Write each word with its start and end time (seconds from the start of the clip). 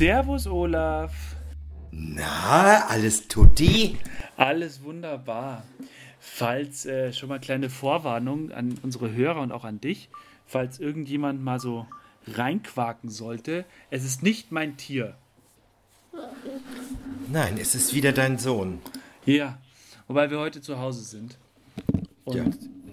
Servus, 0.00 0.46
Olaf. 0.46 1.12
Na, 1.90 2.86
alles 2.86 3.28
tutti? 3.28 3.98
Alles 4.38 4.82
wunderbar. 4.82 5.62
Falls 6.18 6.86
äh, 6.86 7.12
schon 7.12 7.28
mal 7.28 7.38
kleine 7.38 7.68
Vorwarnung 7.68 8.50
an 8.50 8.78
unsere 8.82 9.12
Hörer 9.12 9.42
und 9.42 9.52
auch 9.52 9.64
an 9.64 9.78
dich, 9.78 10.08
falls 10.46 10.80
irgendjemand 10.80 11.44
mal 11.44 11.60
so 11.60 11.86
reinquaken 12.28 13.10
sollte, 13.10 13.66
es 13.90 14.04
ist 14.04 14.22
nicht 14.22 14.52
mein 14.52 14.78
Tier. 14.78 15.18
Nein, 17.30 17.58
es 17.60 17.74
ist 17.74 17.92
wieder 17.92 18.12
dein 18.12 18.38
Sohn. 18.38 18.80
Ja, 19.26 19.58
wobei 20.08 20.30
wir 20.30 20.38
heute 20.38 20.62
zu 20.62 20.78
Hause 20.78 21.04
sind. 21.04 21.36
Und 22.24 22.36
Ja. 22.38 22.44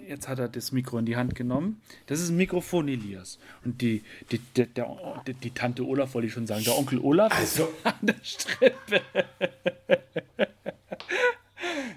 Jetzt 0.08 0.26
hat 0.28 0.38
er 0.38 0.48
das 0.48 0.72
Mikro 0.72 0.98
in 0.98 1.06
die 1.06 1.16
Hand 1.16 1.34
genommen. 1.34 1.80
Das 2.06 2.20
ist 2.20 2.30
ein 2.30 2.36
Mikrofon 2.36 2.88
Elias. 2.88 3.38
Und 3.64 3.80
die, 3.82 4.02
die, 4.32 4.38
die, 4.38 4.66
der, 4.66 4.96
die, 5.26 5.34
die 5.34 5.50
Tante 5.50 5.84
Olaf 5.84 6.14
wollte 6.14 6.26
ich 6.28 6.32
schon 6.32 6.46
sagen. 6.46 6.64
Der 6.64 6.76
Onkel 6.76 6.98
Olaf 7.00 7.32
Also- 7.36 7.64
ist 7.64 7.70
an 7.86 7.94
der 8.02 8.14
Strippe. 8.22 9.00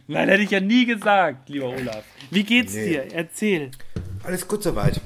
Nein, 0.08 0.28
hätte 0.30 0.44
ich 0.44 0.52
ja 0.52 0.60
nie 0.60 0.86
gesagt, 0.86 1.50
lieber 1.50 1.70
Olaf. 1.70 2.04
Wie 2.32 2.44
geht's 2.44 2.74
Nee. 2.74 2.90
dir? 2.90 3.14
Erzähl. 3.14 3.72
Alles 4.24 4.48
gut 4.48 4.64
soweit. 4.64 5.00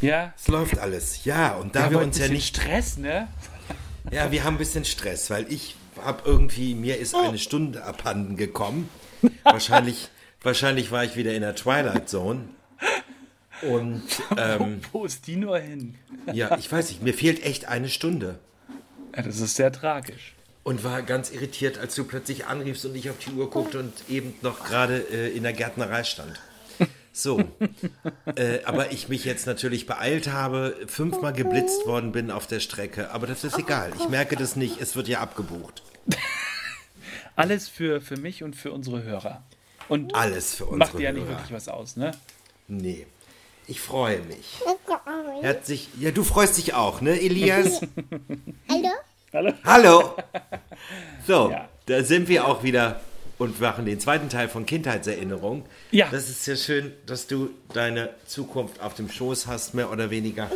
Ja? 0.00 0.32
Es 0.36 0.48
läuft 0.48 0.78
alles. 0.78 1.24
Ja, 1.24 1.54
und 1.56 1.74
da 1.74 1.84
haben 1.84 1.90
wir 1.92 1.96
heute 1.98 2.06
uns 2.08 2.18
ja 2.18 2.28
nicht. 2.28 2.56
Stress, 2.56 2.96
ne? 2.98 3.28
Ja, 4.10 4.30
wir 4.30 4.44
haben 4.44 4.54
ein 4.54 4.58
bisschen 4.58 4.84
Stress, 4.84 5.30
weil 5.30 5.50
ich 5.52 5.76
habe 6.00 6.22
irgendwie, 6.26 6.74
mir 6.74 6.98
ist 6.98 7.14
eine 7.14 7.38
Stunde 7.38 7.82
abhanden 7.84 8.36
gekommen. 8.36 8.88
Wahrscheinlich, 9.44 10.08
wahrscheinlich 10.44 10.90
war 10.90 11.04
ich 11.04 11.16
wieder 11.16 11.34
in 11.34 11.42
der 11.42 11.54
Twilight 11.54 12.08
Zone. 12.08 12.48
Und 13.62 14.02
ähm, 14.36 14.80
Wo 14.92 15.04
ist 15.04 15.26
die 15.26 15.36
nur 15.36 15.58
hin? 15.58 15.96
ja, 16.32 16.56
ich 16.58 16.70
weiß 16.70 16.88
nicht, 16.90 17.02
mir 17.02 17.14
fehlt 17.14 17.44
echt 17.44 17.66
eine 17.66 17.88
Stunde. 17.88 18.38
Ja, 19.16 19.22
das 19.22 19.40
ist 19.40 19.56
sehr 19.56 19.72
tragisch. 19.72 20.34
Und 20.62 20.82
war 20.82 21.02
ganz 21.02 21.30
irritiert, 21.30 21.78
als 21.78 21.94
du 21.94 22.04
plötzlich 22.04 22.46
anriefst 22.46 22.84
und 22.86 22.94
ich 22.94 23.10
auf 23.10 23.18
die 23.18 23.30
Uhr 23.32 23.50
guckte 23.50 23.78
und 23.78 23.92
eben 24.08 24.34
noch 24.40 24.64
gerade 24.64 24.98
äh, 25.12 25.36
in 25.36 25.42
der 25.42 25.52
Gärtnerei 25.52 26.04
stand. 26.04 26.40
So, 27.16 27.38
äh, 28.34 28.64
aber 28.64 28.90
ich 28.90 29.08
mich 29.08 29.24
jetzt 29.24 29.46
natürlich 29.46 29.86
beeilt 29.86 30.32
habe, 30.32 30.76
fünfmal 30.88 31.32
geblitzt 31.32 31.86
worden 31.86 32.10
bin 32.10 32.32
auf 32.32 32.48
der 32.48 32.58
Strecke. 32.58 33.12
Aber 33.12 33.28
das 33.28 33.44
ist 33.44 33.56
egal. 33.56 33.92
Ich 33.96 34.08
merke 34.08 34.34
das 34.34 34.56
nicht. 34.56 34.80
Es 34.80 34.96
wird 34.96 35.06
ja 35.06 35.20
abgebucht. 35.20 35.84
Alles 37.36 37.68
für, 37.68 38.00
für 38.00 38.16
mich 38.16 38.42
und 38.42 38.56
für 38.56 38.72
unsere 38.72 39.04
Hörer. 39.04 39.44
Und 39.88 40.14
Alles 40.14 40.54
für 40.54 40.64
unsere 40.66 40.78
macht 40.78 40.98
dir 40.98 41.02
ja 41.04 41.12
nicht 41.12 41.24
Hörer. 41.24 41.32
wirklich 41.38 41.52
was 41.52 41.68
aus, 41.68 41.96
ne? 41.96 42.12
Nee. 42.68 43.06
Ich 43.66 43.80
freue 43.80 44.20
mich. 44.20 44.60
Herzlich. 45.40 45.88
Ja, 45.98 46.10
du 46.10 46.22
freust 46.22 46.58
dich 46.58 46.74
auch, 46.74 47.00
ne, 47.00 47.18
Elias? 47.20 47.80
Hallo? 48.68 48.88
Hallo? 49.32 49.52
Hallo. 49.64 50.16
So, 51.26 51.50
Ja. 51.50 51.68
da 51.86 52.04
sind 52.04 52.28
wir 52.28 52.46
auch 52.46 52.62
wieder 52.62 53.00
und 53.38 53.60
machen 53.60 53.84
den 53.86 53.98
zweiten 54.00 54.28
Teil 54.28 54.48
von 54.48 54.64
Kindheitserinnerung. 54.66 55.64
Ja. 55.90 56.08
Das 56.10 56.28
ist 56.28 56.46
ja 56.46 56.56
schön, 56.56 56.92
dass 57.06 57.26
du 57.26 57.50
deine 57.72 58.10
Zukunft 58.26 58.80
auf 58.80 58.94
dem 58.94 59.10
Schoß 59.10 59.46
hast, 59.46 59.74
mehr 59.74 59.90
oder 59.90 60.10
weniger. 60.10 60.50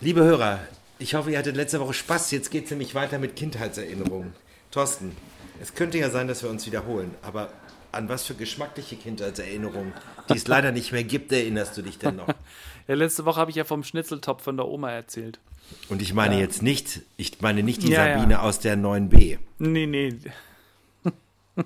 Liebe 0.00 0.22
Hörer, 0.24 0.60
ich 0.98 1.14
hoffe, 1.14 1.30
ihr 1.30 1.38
hattet 1.38 1.56
letzte 1.56 1.78
Woche 1.80 1.94
Spaß. 1.94 2.30
Jetzt 2.30 2.50
geht 2.50 2.64
es 2.64 2.70
nämlich 2.70 2.94
weiter 2.94 3.18
mit 3.18 3.36
Kindheitserinnerungen. 3.36 4.34
Thorsten, 4.70 5.14
es 5.62 5.74
könnte 5.74 5.98
ja 5.98 6.10
sein, 6.10 6.26
dass 6.26 6.42
wir 6.42 6.50
uns 6.50 6.66
wiederholen, 6.66 7.14
aber 7.22 7.50
an 7.94 8.08
was 8.08 8.24
für 8.24 8.34
geschmackliche 8.34 8.96
Kindheitserinnerungen, 8.96 9.92
die 10.28 10.36
es 10.36 10.46
leider 10.46 10.72
nicht 10.72 10.92
mehr 10.92 11.04
gibt, 11.04 11.32
erinnerst 11.32 11.76
du 11.76 11.82
dich 11.82 11.98
denn 11.98 12.16
noch? 12.16 12.28
Ja, 12.86 12.96
letzte 12.96 13.24
Woche 13.24 13.40
habe 13.40 13.50
ich 13.50 13.56
ja 13.56 13.64
vom 13.64 13.82
Schnitzeltopf 13.82 14.42
von 14.42 14.58
der 14.58 14.68
Oma 14.68 14.90
erzählt. 14.90 15.38
Und 15.88 16.02
ich 16.02 16.12
meine 16.12 16.38
jetzt 16.38 16.60
nicht, 16.60 17.00
ich 17.16 17.40
meine 17.40 17.62
nicht 17.62 17.82
die 17.82 17.88
Ja, 17.88 18.06
ja. 18.06 18.18
Sabine 18.18 18.42
aus 18.42 18.58
der 18.58 18.76
9b. 18.76 19.38
Nee, 19.58 19.86
nee. 19.86 20.14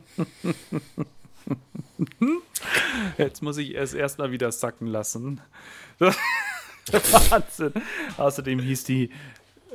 Jetzt 3.19 3.43
muss 3.43 3.57
ich 3.59 3.75
es 3.77 3.95
erstmal 3.95 4.31
wieder 4.31 4.53
sacken 4.53 4.87
lassen. 4.87 5.41
Wahnsinn. 5.99 7.73
Außerdem 8.17 8.61
hieß 8.61 8.85
die, 8.85 9.11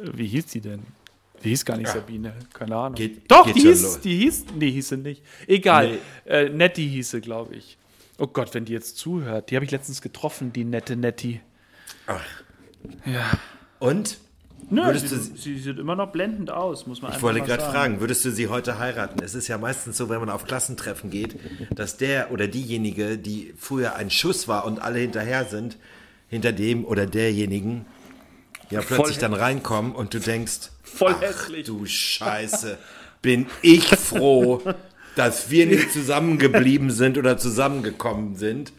wie 0.02 0.28
hieß 0.28 0.46
die 0.48 0.62
denn? 0.62 0.84
Die 1.44 1.50
hieß 1.50 1.66
gar 1.66 1.78
nicht 1.78 1.90
Sabine, 1.90 2.34
keine 2.54 2.76
Ahnung. 2.76 2.96
Geht- 2.96 3.30
Doch, 3.30 3.46
geht 3.46 3.56
die 3.58 3.62
hieß, 3.62 4.00
die 4.02 4.18
hieß, 4.18 4.46
nee, 4.58 4.72
hieß 4.72 4.90
sie 4.90 4.98
nicht. 4.98 5.24
Egal, 5.48 6.00
Nee. 6.26 6.32
äh, 6.32 6.50
Nettie 6.50 6.88
hieß 6.88 7.12
sie, 7.12 7.22
glaube 7.22 7.56
ich. 7.56 7.78
Oh 8.18 8.28
Gott, 8.28 8.54
wenn 8.54 8.66
die 8.66 8.74
jetzt 8.74 8.98
zuhört. 8.98 9.50
Die 9.52 9.56
habe 9.56 9.66
ich 9.66 9.72
letztens 9.72 10.02
getroffen, 10.02 10.54
die 10.54 10.64
nette 10.64 10.96
Nettie. 10.96 11.42
Ach. 12.08 12.22
Ja. 13.06 13.32
Und? 13.80 14.18
Nö, 14.70 14.86
Würdest 14.86 15.10
sie, 15.10 15.16
du- 15.18 15.38
sie 15.38 15.60
sieht 15.60 15.78
immer 15.78 15.96
noch 15.96 16.12
blendend 16.14 16.50
aus, 16.50 16.88
muss 16.88 17.02
man 17.02 17.12
Ich 17.12 17.16
einfach 17.16 17.28
wollte 17.28 17.42
gerade 17.42 17.64
fragen, 17.64 18.00
würdest 18.00 18.24
du 18.24 18.32
sie 18.32 18.48
heute 18.48 18.80
heiraten? 18.80 19.22
Es 19.22 19.36
ist 19.36 19.48
ja 19.50 19.58
meistens 19.58 19.98
so, 19.98 20.08
wenn 20.10 20.20
man 20.22 20.30
auf 20.30 20.46
Klassentreffen 20.46 21.10
geht, 21.10 21.36
dass 21.76 21.98
der 21.98 22.32
oder 22.32 22.48
diejenige, 22.48 23.18
die 23.18 23.54
früher 23.58 23.96
ein 23.96 24.10
Schuss 24.10 24.48
war 24.48 24.66
und 24.66 24.82
alle 24.82 25.00
hinterher 25.00 25.46
sind, 25.46 25.78
hinter 26.30 26.54
dem 26.54 26.86
oder 26.86 27.06
derjenigen, 27.06 27.86
ja 28.70 28.82
plötzlich 28.82 29.18
dann 29.18 29.34
reinkommen 29.34 29.94
und 29.94 30.14
du 30.14 30.20
denkst, 30.20 30.70
Voll 30.84 31.16
ach 31.18 31.22
hässlich. 31.22 31.66
du 31.66 31.86
Scheiße, 31.86 32.78
bin 33.22 33.48
ich 33.62 33.86
froh, 33.96 34.62
dass 35.16 35.50
wir 35.50 35.66
nicht 35.66 35.92
zusammengeblieben 35.92 36.92
sind 36.92 37.18
oder 37.18 37.38
zusammengekommen 37.38 38.36
sind. 38.36 38.74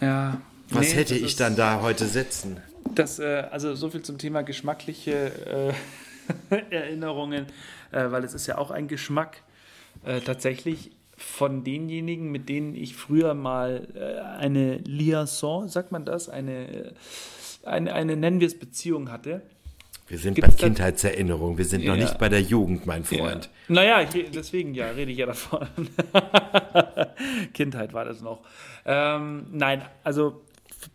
Ja. 0.00 0.40
Was 0.70 0.88
Nee, 0.88 0.94
hätte 0.94 1.14
ich 1.14 1.22
ist- 1.24 1.40
dann 1.40 1.56
da 1.56 1.80
heute 1.80 2.06
sitzen? 2.06 2.58
Das, 2.94 3.18
äh, 3.18 3.44
also 3.50 3.74
so 3.74 3.90
viel 3.90 4.02
zum 4.02 4.18
Thema 4.18 4.42
geschmackliche 4.42 5.74
äh, 6.50 6.54
Erinnerungen, 6.70 7.46
äh, 7.92 8.10
weil 8.10 8.24
es 8.24 8.34
ist 8.34 8.46
ja 8.46 8.58
auch 8.58 8.70
ein 8.70 8.88
Geschmack 8.88 9.38
äh, 10.04 10.20
tatsächlich 10.20 10.90
von 11.16 11.64
denjenigen, 11.64 12.30
mit 12.30 12.48
denen 12.48 12.74
ich 12.74 12.94
früher 12.94 13.34
mal 13.34 13.88
äh, 13.94 14.20
eine 14.40 14.76
Liaison, 14.78 15.68
sagt 15.68 15.90
man 15.90 16.04
das, 16.04 16.28
eine, 16.28 16.68
äh, 16.68 16.92
eine, 17.66 17.92
eine 17.92 18.16
nennen 18.16 18.40
wir 18.40 18.46
es 18.46 18.58
Beziehung 18.58 19.10
hatte. 19.10 19.42
Wir 20.08 20.18
sind 20.18 20.34
Gibt's 20.34 20.54
bei 20.54 20.60
da- 20.60 20.66
Kindheitserinnerungen, 20.66 21.58
wir 21.58 21.64
sind 21.64 21.84
noch 21.84 21.96
Ja. 21.96 22.02
nicht 22.02 22.18
bei 22.18 22.28
der 22.28 22.40
Jugend, 22.40 22.86
mein 22.86 23.02
Freund. 23.04 23.50
Ja. 23.68 23.74
Naja, 23.74 24.02
ich, 24.02 24.30
deswegen 24.30 24.72
ja, 24.74 24.90
rede 24.90 25.10
ich 25.10 25.18
ja 25.18 25.26
davon. 25.26 25.66
Kindheit 27.54 27.92
war 27.92 28.04
das 28.04 28.20
noch. 28.20 28.42
Ähm, 28.84 29.46
nein, 29.52 29.82
also 30.04 30.42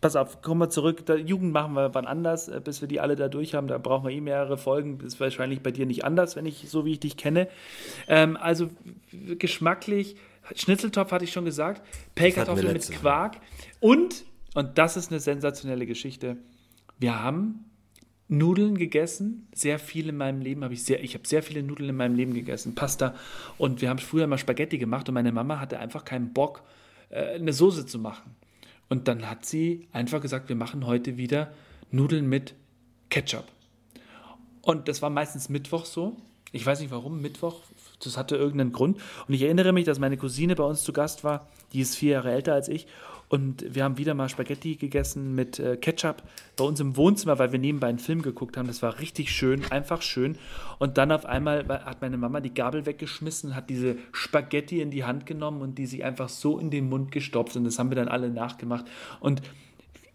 pass 0.00 0.16
auf, 0.16 0.40
kommen 0.42 0.60
wir 0.60 0.70
zurück. 0.70 1.04
Der 1.06 1.18
Jugend 1.18 1.52
machen 1.52 1.74
wir 1.74 1.94
wann 1.94 2.06
anders, 2.06 2.48
äh, 2.48 2.60
bis 2.64 2.80
wir 2.80 2.88
die 2.88 3.00
alle 3.00 3.16
da 3.16 3.28
durch 3.28 3.54
haben. 3.54 3.66
Da 3.68 3.78
brauchen 3.78 4.08
wir 4.08 4.14
eh 4.14 4.20
mehrere 4.20 4.56
Folgen. 4.56 4.98
Das 4.98 5.08
ist 5.14 5.20
wahrscheinlich 5.20 5.60
bei 5.62 5.70
dir 5.72 5.84
nicht 5.86 6.04
anders, 6.04 6.36
wenn 6.36 6.46
ich 6.46 6.64
so 6.68 6.84
wie 6.86 6.92
ich 6.92 7.00
dich 7.00 7.16
kenne. 7.18 7.48
Ähm, 8.08 8.36
also 8.40 8.68
geschmacklich, 9.38 10.16
Schnitzeltopf 10.54 11.12
hatte 11.12 11.24
ich 11.24 11.32
schon 11.32 11.44
gesagt, 11.44 11.82
Pellkartoffeln 12.14 12.72
mit. 12.72 12.90
Quark 12.90 13.36
und, 13.80 14.24
und 14.54 14.78
das 14.78 14.96
ist 14.96 15.10
eine 15.10 15.20
sensationelle 15.20 15.86
Geschichte, 15.86 16.36
wir 17.02 17.22
haben 17.22 17.66
Nudeln 18.28 18.78
gegessen, 18.78 19.46
sehr 19.52 19.78
viel 19.78 20.08
in 20.08 20.16
meinem 20.16 20.40
Leben 20.40 20.64
habe 20.64 20.72
ich 20.72 20.84
sehr, 20.84 21.04
ich 21.04 21.12
habe 21.12 21.26
sehr 21.26 21.42
viele 21.42 21.62
Nudeln 21.62 21.90
in 21.90 21.96
meinem 21.96 22.14
Leben 22.14 22.32
gegessen, 22.32 22.74
Pasta 22.74 23.14
und 23.58 23.82
wir 23.82 23.90
haben 23.90 23.98
früher 23.98 24.26
mal 24.26 24.38
Spaghetti 24.38 24.78
gemacht 24.78 25.06
und 25.08 25.14
meine 25.14 25.32
Mama 25.32 25.60
hatte 25.60 25.78
einfach 25.78 26.06
keinen 26.06 26.32
Bock, 26.32 26.62
äh, 27.10 27.34
eine 27.34 27.52
Soße 27.52 27.84
zu 27.84 27.98
machen. 27.98 28.34
Und 28.88 29.08
dann 29.08 29.28
hat 29.28 29.44
sie 29.44 29.88
einfach 29.92 30.20
gesagt, 30.20 30.48
wir 30.48 30.56
machen 30.56 30.86
heute 30.86 31.16
wieder 31.16 31.52
Nudeln 31.90 32.28
mit 32.28 32.54
Ketchup. 33.10 33.44
Und 34.62 34.88
das 34.88 35.02
war 35.02 35.10
meistens 35.10 35.48
Mittwoch 35.48 35.84
so. 35.84 36.16
Ich 36.52 36.64
weiß 36.64 36.80
nicht 36.80 36.90
warum, 36.90 37.20
Mittwoch, 37.20 37.60
das 38.02 38.16
hatte 38.16 38.36
irgendeinen 38.36 38.72
Grund. 38.72 38.98
Und 39.26 39.34
ich 39.34 39.42
erinnere 39.42 39.72
mich, 39.72 39.84
dass 39.84 39.98
meine 39.98 40.16
Cousine 40.16 40.54
bei 40.54 40.64
uns 40.64 40.82
zu 40.82 40.92
Gast 40.92 41.24
war, 41.24 41.48
die 41.72 41.80
ist 41.80 41.96
vier 41.96 42.12
Jahre 42.12 42.32
älter 42.32 42.54
als 42.54 42.68
ich. 42.68 42.86
Und 43.32 43.64
wir 43.74 43.82
haben 43.84 43.96
wieder 43.96 44.12
mal 44.12 44.28
Spaghetti 44.28 44.76
gegessen 44.76 45.34
mit 45.34 45.58
äh, 45.58 45.78
Ketchup 45.78 46.22
bei 46.54 46.64
uns 46.64 46.80
im 46.80 46.98
Wohnzimmer, 46.98 47.38
weil 47.38 47.50
wir 47.50 47.58
nebenbei 47.58 47.86
einen 47.86 47.98
Film 47.98 48.20
geguckt 48.20 48.58
haben. 48.58 48.66
Das 48.66 48.82
war 48.82 48.98
richtig 48.98 49.32
schön, 49.32 49.64
einfach 49.72 50.02
schön. 50.02 50.36
Und 50.78 50.98
dann 50.98 51.10
auf 51.10 51.24
einmal 51.24 51.66
hat 51.66 52.02
meine 52.02 52.18
Mama 52.18 52.40
die 52.40 52.52
Gabel 52.52 52.84
weggeschmissen, 52.84 53.56
hat 53.56 53.70
diese 53.70 53.96
Spaghetti 54.12 54.82
in 54.82 54.90
die 54.90 55.04
Hand 55.04 55.24
genommen 55.24 55.62
und 55.62 55.78
die 55.78 55.86
sich 55.86 56.04
einfach 56.04 56.28
so 56.28 56.58
in 56.58 56.68
den 56.68 56.90
Mund 56.90 57.10
gestopft. 57.10 57.56
Und 57.56 57.64
das 57.64 57.78
haben 57.78 57.90
wir 57.90 57.96
dann 57.96 58.08
alle 58.08 58.28
nachgemacht. 58.28 58.84
Und 59.18 59.40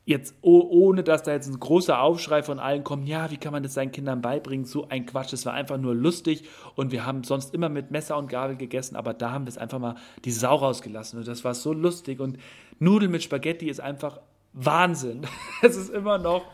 jetzt 0.08 0.36
oh, 0.42 0.66
ohne 0.70 1.04
dass 1.04 1.24
da 1.24 1.34
jetzt 1.34 1.50
ein 1.50 1.60
großer 1.60 2.00
Aufschrei 2.00 2.42
von 2.42 2.60
allen 2.60 2.86
kommt, 2.86 3.10
ja, 3.10 3.30
wie 3.30 3.36
kann 3.36 3.52
man 3.52 3.62
das 3.62 3.74
seinen 3.74 3.92
Kindern 3.92 4.22
beibringen? 4.22 4.66
So 4.66 4.88
ein 4.88 5.06
Quatsch, 5.06 5.34
das 5.34 5.46
war 5.46 5.54
einfach 5.54 5.78
nur 5.78 5.94
lustig 5.94 6.46
und 6.76 6.94
wir 6.94 7.06
haben 7.06 7.26
sonst 7.26 7.54
immer 7.54 7.68
mit 7.68 7.92
Messer 7.92 8.18
und 8.18 8.30
Gabel 8.30 8.56
gegessen, 8.56 8.96
aber 8.96 9.14
da 9.14 9.32
haben 9.32 9.46
wir 9.46 9.50
es 9.50 9.58
einfach 9.58 9.80
mal 9.80 9.96
die 10.24 10.32
Sau 10.32 10.56
rausgelassen 10.56 11.20
und 11.20 11.28
das 11.28 11.44
war 11.44 11.54
so 11.54 11.74
lustig 11.74 12.22
und 12.22 12.38
Nudeln 12.80 13.12
mit 13.12 13.22
Spaghetti 13.22 13.70
ist 13.70 13.82
einfach 13.82 14.22
Wahnsinn. 14.54 15.28
Es 15.62 15.76
ist 15.76 15.90
immer 15.90 16.18
noch 16.18 16.46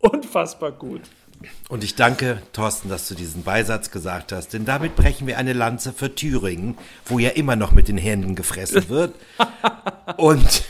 unfassbar 0.00 0.72
gut. 0.72 1.02
Und 1.68 1.84
ich 1.84 1.94
danke, 1.94 2.42
Thorsten, 2.52 2.88
dass 2.88 3.06
du 3.06 3.14
diesen 3.14 3.44
Beisatz 3.44 3.92
gesagt 3.92 4.32
hast, 4.32 4.52
denn 4.52 4.64
damit 4.64 4.96
brechen 4.96 5.28
wir 5.28 5.38
eine 5.38 5.52
Lanze 5.52 5.92
für 5.92 6.14
Thüringen, 6.14 6.76
wo 7.06 7.20
ja 7.20 7.30
immer 7.30 7.54
noch 7.54 7.70
mit 7.70 7.86
den 7.86 7.98
Händen 7.98 8.34
gefressen 8.34 8.88
wird 8.88 9.14
und 10.16 10.64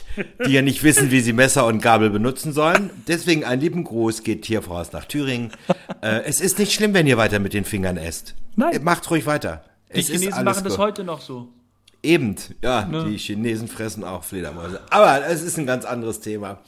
die 0.47 0.53
ja 0.53 0.63
nicht 0.63 0.83
wissen, 0.83 1.11
wie 1.11 1.21
sie 1.21 1.33
Messer 1.33 1.67
und 1.67 1.81
Gabel 1.83 2.11
benutzen 2.11 2.53
sollen. 2.53 2.91
Deswegen 3.09 3.45
ein 3.45 3.61
lieben 3.61 3.85
Gruß 3.85 4.23
geht 4.23 4.45
hier 4.47 4.63
voraus 4.63 4.93
nach 4.93 5.05
Thüringen. 5.05 5.53
äh, 6.03 6.23
es 6.25 6.41
ist 6.41 6.59
nicht 6.59 6.73
schlimm, 6.73 6.95
wenn 6.95 7.07
ihr 7.07 7.17
weiter 7.17 7.39
mit 7.39 7.53
den 7.55 7.65
Fingern 7.65 7.97
esst. 7.97 8.35
Nein. 8.57 8.83
Macht 8.83 9.11
ruhig 9.11 9.27
weiter. 9.27 9.65
Die 9.95 10.01
Es 10.01 10.07
Chinesen 10.09 10.45
machen 10.45 10.65
das 10.65 10.79
heute 10.79 11.05
noch 11.05 11.21
so. 11.21 11.49
Eben, 12.03 12.37
ja, 12.63 12.87
Ne? 12.87 13.07
die 13.11 13.19
Chinesen 13.19 13.69
fressen 13.69 14.05
auch 14.05 14.25
Fledermäuse. 14.25 14.81
Aber 14.91 15.27
es 15.27 15.43
ist 15.43 15.59
ein 15.59 15.67
ganz 15.67 15.85
anderes 15.85 16.21
Thema. 16.21 16.61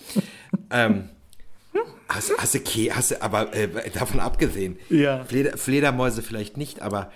ähm, 0.71 1.09
hast, 2.09 2.33
hast, 2.39 2.55
du, 2.55 2.59
hast 2.95 3.11
du, 3.13 3.23
aber 3.23 3.55
äh, 3.55 3.69
davon 3.95 4.21
abgesehen, 4.21 4.79
Ja. 4.91 5.25
Fleder, 5.25 5.57
Fledermäuse 5.57 6.21
vielleicht 6.23 6.57
nicht, 6.59 6.83
aber 6.83 7.11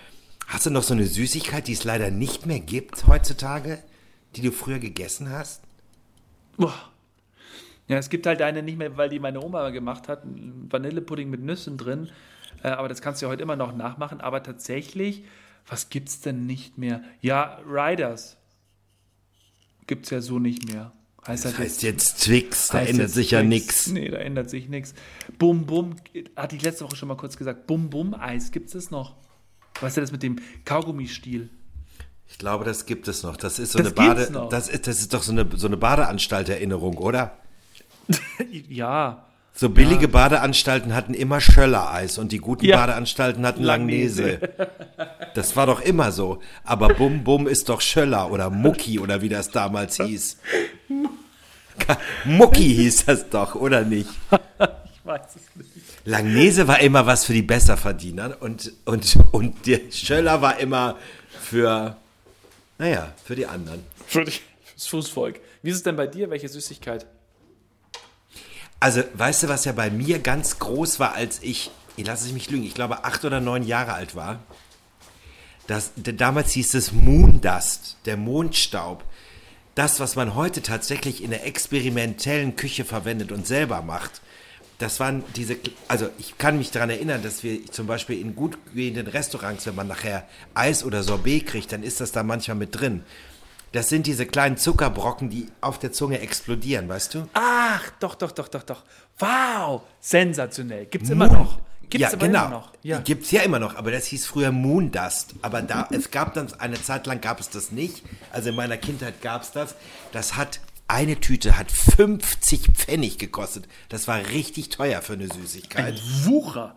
hast 0.47 0.65
du 0.65 0.71
noch 0.71 0.83
so 0.83 0.93
eine 0.95 1.05
Süßigkeit, 1.05 1.67
die 1.67 1.73
es 1.73 1.83
leider 1.83 2.09
nicht 2.09 2.45
mehr 2.47 2.59
gibt 2.59 3.05
heutzutage, 3.05 3.79
die 4.35 4.41
du 4.41 4.51
früher 4.51 4.79
gegessen 4.79 5.29
hast? 5.31 5.61
Boah. 6.57 6.73
Ja, 7.87 7.97
es 7.97 8.09
gibt 8.09 8.25
halt 8.25 8.41
eine 8.41 8.63
nicht 8.63 8.77
mehr, 8.77 8.97
weil 8.97 9.09
die 9.09 9.19
meine 9.19 9.41
Oma 9.41 9.69
gemacht 9.69 10.09
hat, 10.09 10.23
Vanillepudding 10.25 11.29
mit 11.29 11.41
Nüssen 11.41 11.77
drin. 11.77 12.09
Äh, 12.63 12.69
aber 12.69 12.89
das 12.89 13.01
kannst 13.01 13.21
du 13.21 13.27
ja 13.27 13.31
heute 13.31 13.43
immer 13.43 13.55
noch 13.55 13.73
nachmachen. 13.75 14.19
Aber 14.19 14.43
tatsächlich, 14.43 15.23
was 15.67 15.89
gibt's 15.89 16.19
denn 16.19 16.45
nicht 16.45 16.77
mehr? 16.77 17.01
Ja, 17.21 17.59
Riders 17.65 18.37
gibt's 19.85 20.09
ja 20.09 20.19
so 20.21 20.39
nicht 20.39 20.67
mehr. 20.67 20.91
Heißt 21.25 21.45
Das 21.45 21.53
halt 21.57 21.65
heißt 21.65 21.83
jetzt 21.83 22.23
Twix, 22.23 22.69
da 22.69 22.81
ändert 22.81 23.09
sich 23.09 23.31
ja 23.31 23.39
Twix. 23.39 23.49
nichts. 23.49 23.87
Nee, 23.87 24.09
da 24.09 24.17
ändert 24.17 24.49
sich 24.49 24.69
nichts. 24.69 24.93
Bum 25.37 25.65
Bum, 25.65 25.95
hatte 26.35 26.55
ich 26.55 26.61
letzte 26.63 26.85
Woche 26.85 26.95
schon 26.95 27.07
mal 27.07 27.17
kurz 27.17 27.37
gesagt. 27.37 27.67
Bum 27.67 27.89
Bum 27.89 28.13
Eis, 28.13 28.51
gibt's 28.51 28.73
das 28.73 28.91
noch? 28.91 29.15
Weißt 29.79 29.97
du, 29.97 30.01
das 30.01 30.11
mit 30.11 30.23
dem 30.23 30.37
Kaugummistiel? 30.65 31.49
Ich 32.29 32.37
glaube, 32.37 32.65
das 32.65 32.85
gibt 32.85 33.07
es 33.07 33.23
noch. 33.23 33.37
Das 33.37 33.57
ist 33.59 33.71
so 33.71 33.79
Das 33.79 33.87
eine 33.87 33.95
Bade, 33.95 34.31
noch. 34.31 34.49
das 34.49 34.67
ist, 34.69 34.87
das 34.87 34.99
ist 34.99 35.13
doch 35.13 35.23
so 35.23 35.31
eine, 35.31 35.47
so 35.55 35.67
eine 35.67 35.77
Badeanstalterinnerung, 35.77 36.97
oder? 36.97 37.31
ja. 38.69 39.23
So 39.53 39.69
billige 39.69 40.07
Badeanstalten 40.07 40.93
hatten 40.93 41.15
immer 41.15 41.41
Schöller-Eis 41.41 42.19
und 42.19 42.31
die 42.31 42.37
guten 42.37 42.65
Ja. 42.65 42.77
Badeanstalten 42.77 43.43
hatten 43.43 43.63
Langnese. 43.63 44.39
Das 45.33 45.55
war 45.55 45.65
doch 45.65 45.81
immer 45.81 46.11
so. 46.11 46.41
Aber 46.63 46.89
Bum 46.89 47.23
Bum 47.23 47.47
ist 47.47 47.67
doch 47.69 47.81
Schöller 47.81 48.31
oder 48.31 48.51
Mucki 48.51 48.99
oder 48.99 49.21
wie 49.23 49.29
das 49.29 49.49
damals 49.49 49.97
hieß. 49.97 50.37
Mucki 52.25 52.63
hieß 52.75 53.05
das 53.05 53.29
doch, 53.29 53.55
oder 53.55 53.81
nicht? 53.83 54.09
Ich 54.29 55.05
weiß 55.05 55.21
es 55.35 55.55
nicht. 55.55 55.69
Langnese 56.05 56.67
war 56.67 56.79
immer 56.79 57.05
was 57.05 57.25
für 57.25 57.33
die 57.33 57.41
Besserverdiener 57.41 58.37
und, 58.39 58.71
und, 58.85 59.17
und 59.31 59.65
der 59.65 59.79
Schöller 59.91 60.41
war 60.41 60.59
immer 60.59 60.97
für, 61.41 61.97
naja, 62.77 63.13
für 63.23 63.35
die 63.35 63.45
anderen. 63.45 63.83
Für 64.05 64.25
fürs 64.25 64.87
Fußvolk. 64.87 65.39
Wie 65.61 65.69
ist 65.69 65.77
es 65.77 65.83
denn 65.83 65.95
bei 65.95 66.07
dir? 66.07 66.29
Welche 66.29 66.49
Süßigkeit? 66.49 67.05
Also, 68.79 69.03
weißt 69.13 69.43
du, 69.43 69.47
was 69.47 69.65
ja 69.65 69.71
bei 69.71 69.89
mir 69.89 70.19
ganz 70.19 70.59
groß 70.59 70.99
war, 70.99 71.13
als 71.13 71.41
ich, 71.41 71.71
ich 71.95 72.05
lasse 72.05 72.27
es 72.27 72.31
mich 72.31 72.49
lügen, 72.51 72.63
ich 72.63 72.75
glaube 72.75 73.05
acht 73.05 73.25
oder 73.25 73.39
neun 73.39 73.63
Jahre 73.63 73.93
alt 73.93 74.15
war? 74.15 74.39
Das, 75.65 75.91
damals 75.95 76.51
hieß 76.51 76.75
es 76.75 76.91
Moondust, 76.93 77.97
der 78.05 78.17
Mondstaub. 78.17 79.03
Das, 79.75 79.99
was 79.99 80.15
man 80.15 80.35
heute 80.35 80.61
tatsächlich 80.61 81.23
in 81.23 81.31
der 81.31 81.45
experimentellen 81.45 82.55
Küche 82.55 82.85
verwendet 82.85 83.31
und 83.31 83.45
selber 83.45 83.81
macht, 83.81 84.21
das 84.79 84.99
waren 84.99 85.23
diese, 85.35 85.57
also 85.87 86.09
ich 86.19 86.37
kann 86.37 86.57
mich 86.57 86.71
daran 86.71 86.89
erinnern, 86.89 87.23
dass 87.23 87.43
wir 87.43 87.65
zum 87.71 87.87
Beispiel 87.87 88.19
in 88.21 88.35
gut 88.35 88.57
gehenden 88.73 89.07
Restaurants, 89.07 89.65
wenn 89.65 89.75
man 89.75 89.87
nachher 89.87 90.27
Eis 90.53 90.83
oder 90.83 91.01
Sorbet 91.03 91.47
kriegt, 91.47 91.71
dann 91.71 91.83
ist 91.83 91.99
das 91.99 92.11
da 92.11 92.23
manchmal 92.23 92.57
mit 92.57 92.79
drin. 92.79 93.03
Das 93.71 93.89
sind 93.89 94.07
diese 94.07 94.25
kleinen 94.25 94.57
Zuckerbrocken, 94.57 95.29
die 95.29 95.47
auf 95.61 95.77
der 95.77 95.91
Zunge 95.91 96.19
explodieren, 96.19 96.87
weißt 96.87 97.15
du? 97.15 97.27
Ach, 97.33 97.89
doch, 97.99 98.15
doch, 98.15 98.31
doch, 98.31 98.47
doch, 98.47 98.63
doch. 98.63 98.83
Wow, 99.19 99.81
sensationell. 99.99 100.85
Gibt's 100.85 101.09
immer 101.09 101.27
Moon- 101.27 101.37
noch. 101.39 101.59
Gibt's 101.89 102.11
ja, 102.11 102.17
genau. 102.17 102.45
immer 102.45 102.49
noch. 102.49 102.73
Ja. 102.83 102.99
Gibt's 102.99 103.31
ja 103.31 103.41
immer 103.43 103.59
noch, 103.59 103.75
aber 103.75 103.91
das 103.91 104.05
hieß 104.07 104.25
früher 104.25 104.51
Moondust. 104.51 105.35
Aber 105.41 105.61
da, 105.61 105.87
es 105.91 106.11
gab 106.11 106.33
dann, 106.33 106.53
eine 106.59 106.81
Zeit 106.81 107.07
lang 107.07 107.21
gab 107.21 107.39
es 107.39 107.49
das 107.49 107.71
nicht. 107.71 108.03
Also 108.31 108.49
in 108.49 108.55
meiner 108.55 108.77
Kindheit 108.77 109.21
gab's 109.21 109.51
das. 109.53 109.75
Das 110.11 110.35
hat, 110.35 110.59
eine 110.87 111.19
Tüte 111.19 111.57
hat 111.57 111.71
50 111.71 112.69
Pfennig 112.73 113.17
gekostet. 113.17 113.67
Das 113.89 114.07
war 114.07 114.17
richtig 114.27 114.69
teuer 114.69 115.01
für 115.01 115.13
eine 115.13 115.27
Süßigkeit. 115.27 116.01
Wucher. 116.23 116.75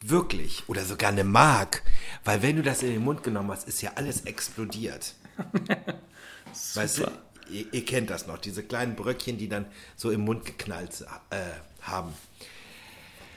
Wirklich. 0.00 0.62
Oder 0.68 0.84
sogar 0.84 1.10
eine 1.10 1.24
Mark. 1.24 1.82
Weil 2.24 2.42
wenn 2.42 2.56
du 2.56 2.62
das 2.62 2.82
in 2.82 2.90
den 2.90 3.04
Mund 3.04 3.22
genommen 3.22 3.50
hast, 3.50 3.68
ist 3.68 3.82
ja 3.82 3.92
alles 3.96 4.22
explodiert. 4.22 5.14
weißt 6.74 6.98
du, 6.98 7.10
ihr, 7.50 7.66
ihr 7.72 7.84
kennt 7.84 8.10
das 8.10 8.26
noch, 8.26 8.38
diese 8.38 8.62
kleinen 8.62 8.96
Bröckchen, 8.96 9.38
die 9.38 9.48
dann 9.48 9.66
so 9.96 10.10
im 10.10 10.22
Mund 10.22 10.44
geknallt 10.44 11.04
äh, 11.30 11.36
haben. 11.82 12.12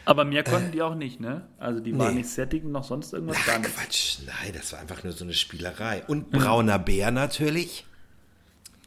Aber 0.05 0.25
mehr 0.25 0.43
konnten 0.43 0.71
die 0.71 0.81
auch 0.81 0.95
nicht, 0.95 1.19
ne? 1.19 1.47
Also 1.59 1.79
die 1.79 1.97
waren 1.97 2.15
Nee. 2.15 2.21
nicht 2.21 2.29
sättigend 2.29 2.71
noch 2.71 2.83
sonst 2.83 3.13
irgendwas 3.13 3.45
gar 3.45 3.55
Ach, 3.57 3.59
nicht. 3.59 3.75
Quatsch, 3.75 4.17
nein, 4.25 4.51
das 4.53 4.71
war 4.73 4.79
einfach 4.79 5.03
nur 5.03 5.13
so 5.13 5.23
eine 5.23 5.33
Spielerei. 5.33 6.03
Und 6.07 6.31
brauner 6.31 6.79
Bär 6.79 7.11
natürlich. 7.11 7.85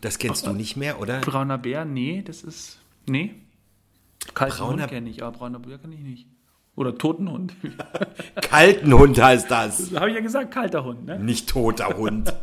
Das 0.04 0.18
kennst 0.18 0.46
du 0.46 0.52
nicht 0.52 0.76
mehr, 0.76 1.00
oder? 1.00 1.20
Brauner 1.20 1.56
Bär, 1.56 1.86
nee, 1.86 2.20
das 2.20 2.42
ist. 2.42 2.78
Nee. 3.06 3.36
Hund 4.38 4.86
kenne 4.88 5.08
ich, 5.08 5.22
aber 5.22 5.38
brauner 5.38 5.58
Bär 5.58 5.78
kann 5.78 5.92
ich 5.92 6.00
nicht. 6.00 6.26
Oder 6.76 6.98
toten 6.98 7.30
Hund. 7.30 7.54
Kalten 8.42 8.92
Hund 8.92 9.18
heißt 9.18 9.50
das. 9.50 9.94
Habe 9.94 10.10
ich 10.10 10.16
ja 10.16 10.20
gesagt, 10.20 10.52
kalter 10.52 10.84
Hund, 10.84 11.06
ne? 11.06 11.18
Nicht 11.18 11.48
toter 11.48 11.96
Hund. 11.96 12.34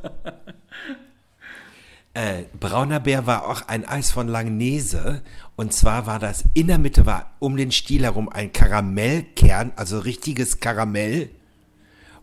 äh, 2.15 2.45
brauner 2.59 2.99
Bär 2.99 3.27
war 3.27 3.47
auch 3.47 3.67
ein 3.67 3.85
Eis 3.85 4.09
von 4.09 4.27
Langnese. 4.27 5.21
Und 5.55 5.71
zwar 5.71 6.07
war 6.07 6.17
das, 6.17 6.45
in 6.55 6.65
der 6.65 6.79
Mitte 6.79 7.05
war 7.05 7.35
um 7.37 7.57
den 7.57 7.71
Stiel 7.71 8.05
herum 8.05 8.27
ein 8.27 8.51
Karamellkern, 8.51 9.71
also 9.75 9.99
richtiges 9.99 10.61
Karamell. 10.61 11.29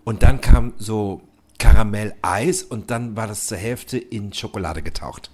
Und 0.03 0.25
dann 0.25 0.41
kam 0.41 0.73
so 0.79 1.28
Karamelleis 1.59 2.63
und 2.63 2.91
dann 2.91 3.17
war 3.17 3.27
das 3.27 3.47
zur 3.47 3.59
Hälfte 3.59 3.99
in 3.99 4.33
Schokolade 4.33 4.83
getaucht. 4.83 5.31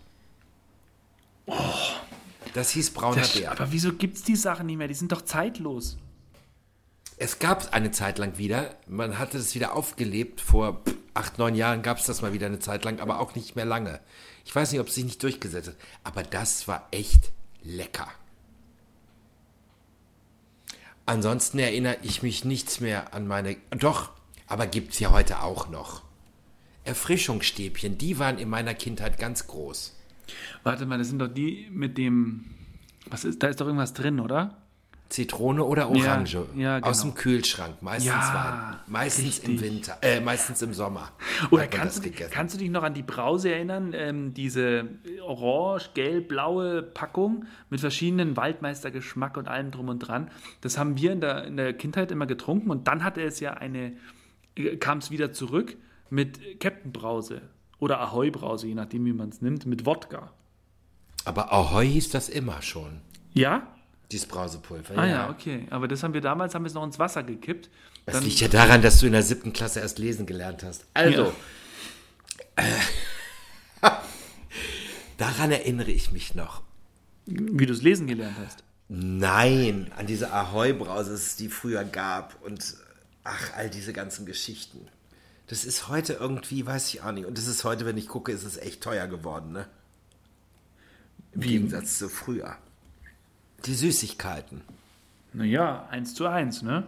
Das 2.54 2.70
hieß 2.70 2.92
brauner 2.92 3.20
Das, 3.22 3.34
Bär. 3.34 3.50
aber 3.52 3.72
wieso 3.72 3.92
gibt's 3.92 4.22
die 4.22 4.36
Sachen 4.36 4.66
nicht 4.66 4.78
mehr? 4.78 4.88
Die 4.88 4.94
sind 4.94 5.12
doch 5.12 5.22
zeitlos. 5.22 5.98
Es 7.16 7.38
gab 7.38 7.72
eine 7.72 7.90
Zeit 7.90 8.18
lang 8.18 8.38
wieder, 8.38 8.76
man 8.88 9.18
hatte 9.18 9.38
es 9.38 9.54
wieder 9.54 9.74
aufgelebt, 9.74 10.40
vor 10.40 10.82
acht, 11.14 11.38
neun 11.38 11.54
Jahren 11.54 11.82
gab 11.82 11.98
es 11.98 12.06
das 12.06 12.22
mal 12.22 12.32
wieder 12.32 12.46
eine 12.46 12.58
Zeit 12.58 12.84
lang, 12.84 12.98
aber 13.00 13.20
auch 13.20 13.34
nicht 13.34 13.54
mehr 13.54 13.64
lange. 13.64 14.00
Ich 14.44 14.54
weiß 14.54 14.72
nicht, 14.72 14.80
ob 14.80 14.88
es 14.88 14.94
sich 14.94 15.04
nicht 15.04 15.22
durchgesetzt 15.22 15.68
hat, 15.68 15.76
aber 16.02 16.22
das 16.22 16.66
war 16.66 16.88
echt 16.90 17.30
lecker. 17.62 18.08
Ansonsten 21.06 21.58
erinnere 21.58 21.98
ich 22.02 22.22
mich 22.22 22.44
nichts 22.44 22.80
mehr 22.80 23.14
an 23.14 23.26
meine, 23.26 23.56
doch, 23.70 24.10
aber 24.46 24.66
gibt 24.66 24.94
es 24.94 25.00
ja 25.00 25.10
heute 25.12 25.40
auch 25.42 25.68
noch. 25.68 26.03
Erfrischungsstäbchen, 26.84 27.98
die 27.98 28.18
waren 28.18 28.38
in 28.38 28.48
meiner 28.48 28.74
Kindheit 28.74 29.18
ganz 29.18 29.46
groß. 29.46 29.96
Warte 30.62 30.86
mal, 30.86 30.98
das 30.98 31.08
sind 31.08 31.18
doch 31.18 31.28
die 31.28 31.68
mit 31.70 31.98
dem. 31.98 32.46
Was 33.08 33.24
ist, 33.24 33.42
da 33.42 33.48
ist 33.48 33.60
doch 33.60 33.66
irgendwas 33.66 33.92
drin, 33.92 34.20
oder? 34.20 34.56
Zitrone 35.10 35.62
oder 35.62 35.90
Orange 35.90 36.46
ja, 36.56 36.80
aus 36.80 37.02
genau. 37.02 37.12
dem 37.12 37.16
Kühlschrank, 37.16 37.82
meistens 37.82 38.06
Ja, 38.06 38.80
Wein, 38.86 38.92
meistens 38.92 39.38
im. 39.40 39.60
Winter, 39.60 39.98
äh, 40.00 40.20
meistens 40.20 40.62
im 40.62 40.72
Sommer. 40.72 41.12
Oder 41.50 41.68
kannst 41.68 42.04
du, 42.04 42.10
kannst 42.10 42.54
du 42.54 42.58
dich 42.58 42.70
noch 42.70 42.82
an 42.82 42.94
die 42.94 43.02
Brause 43.02 43.52
erinnern? 43.52 43.92
Ähm, 43.94 44.34
diese 44.34 44.88
orange, 45.22 45.90
gelb, 45.94 46.28
blaue 46.28 46.82
Packung 46.82 47.44
mit 47.70 47.80
verschiedenen 47.80 48.36
Waldmeistergeschmack 48.36 49.36
und 49.36 49.46
allem 49.46 49.70
drum 49.70 49.88
und 49.88 50.00
dran. 50.00 50.30
Das 50.62 50.78
haben 50.78 50.96
wir 50.96 51.12
in 51.12 51.20
der, 51.20 51.44
in 51.44 51.58
der 51.58 51.74
Kindheit 51.74 52.10
immer 52.10 52.26
getrunken 52.26 52.70
und 52.70 52.88
dann 52.88 53.04
hatte 53.04 53.22
es 53.22 53.38
ja 53.40 53.52
eine, 53.52 53.92
kam 54.80 54.98
es 54.98 55.10
wieder 55.10 55.32
zurück 55.32 55.76
mit 56.14 56.60
Captain 56.60 56.92
Brause 56.92 57.42
oder 57.78 58.00
Ahoi 58.00 58.30
Brause, 58.30 58.66
je 58.68 58.74
nachdem 58.74 59.04
wie 59.04 59.12
man 59.12 59.28
es 59.30 59.42
nimmt, 59.42 59.66
mit 59.66 59.84
Wodka. 59.84 60.32
Aber 61.24 61.52
Ahoi 61.52 61.86
hieß 61.88 62.10
das 62.10 62.28
immer 62.28 62.62
schon, 62.62 63.00
Ja? 63.32 63.66
dieses 64.12 64.26
Brausepulver. 64.28 64.96
Ah 64.96 65.06
ja, 65.06 65.30
okay. 65.30 65.66
Aber 65.70 65.88
das 65.88 66.02
haben 66.02 66.14
wir 66.14 66.20
damals, 66.20 66.54
haben 66.54 66.62
wir 66.64 66.68
es 66.68 66.74
noch 66.74 66.84
ins 66.84 66.98
Wasser 66.98 67.22
gekippt. 67.22 67.68
Das 68.06 68.14
Dann- 68.16 68.24
liegt 68.24 68.38
ja 68.40 68.48
daran, 68.48 68.80
dass 68.82 69.00
du 69.00 69.06
in 69.06 69.12
der 69.12 69.22
siebten 69.22 69.52
Klasse 69.52 69.80
erst 69.80 69.98
lesen 69.98 70.26
gelernt 70.26 70.62
hast. 70.62 70.84
Also, 70.94 71.32
äh, 72.56 72.62
daran 75.16 75.50
erinnere 75.50 75.90
ich 75.90 76.12
mich 76.12 76.34
noch. 76.34 76.62
Wie 77.26 77.66
du 77.66 77.72
es 77.72 77.82
lesen 77.82 78.06
gelernt 78.06 78.36
hast. 78.44 78.62
Nein, 78.88 79.90
an 79.96 80.06
diese 80.06 80.32
Ahoi-Brause, 80.32 81.14
es 81.14 81.36
die 81.36 81.48
früher 81.48 81.84
gab 81.84 82.40
und 82.44 82.74
ach, 83.24 83.54
all 83.56 83.70
diese 83.70 83.92
ganzen 83.94 84.26
Geschichten. 84.26 84.86
Das 85.46 85.64
ist 85.64 85.88
heute 85.88 86.14
irgendwie, 86.14 86.64
weiß 86.66 86.92
ich 86.94 87.02
auch 87.02 87.12
nicht. 87.12 87.26
Und 87.26 87.36
das 87.36 87.46
ist 87.46 87.64
heute, 87.64 87.84
wenn 87.86 87.96
ich 87.98 88.08
gucke, 88.08 88.32
ist 88.32 88.44
es 88.44 88.56
echt 88.56 88.82
teuer 88.82 89.06
geworden, 89.06 89.52
ne? 89.52 89.66
Im 91.32 91.42
Wie? 91.42 91.48
Gegensatz 91.48 91.98
zu 91.98 92.08
früher. 92.08 92.56
Die 93.66 93.74
Süßigkeiten. 93.74 94.62
Naja, 95.32 95.86
eins 95.90 96.14
zu 96.14 96.26
eins, 96.26 96.62
ne? 96.62 96.84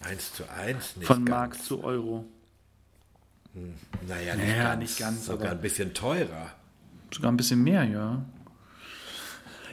Eins 0.00 0.34
zu 0.34 0.48
eins, 0.50 0.96
nicht 0.96 1.06
Von 1.06 1.24
ganz. 1.24 1.30
Mark 1.30 1.62
zu 1.62 1.82
Euro. 1.84 2.24
Naja, 4.06 4.34
nicht, 4.34 4.48
Naja, 4.48 4.64
ganz, 4.64 4.80
nicht 4.80 4.98
ganz, 4.98 5.26
Sogar 5.26 5.46
aber- 5.48 5.56
ein 5.56 5.62
bisschen 5.62 5.94
teurer. 5.94 6.50
Sogar 7.12 7.30
ein 7.30 7.36
bisschen 7.36 7.62
mehr, 7.62 7.84
ja. 7.84 8.24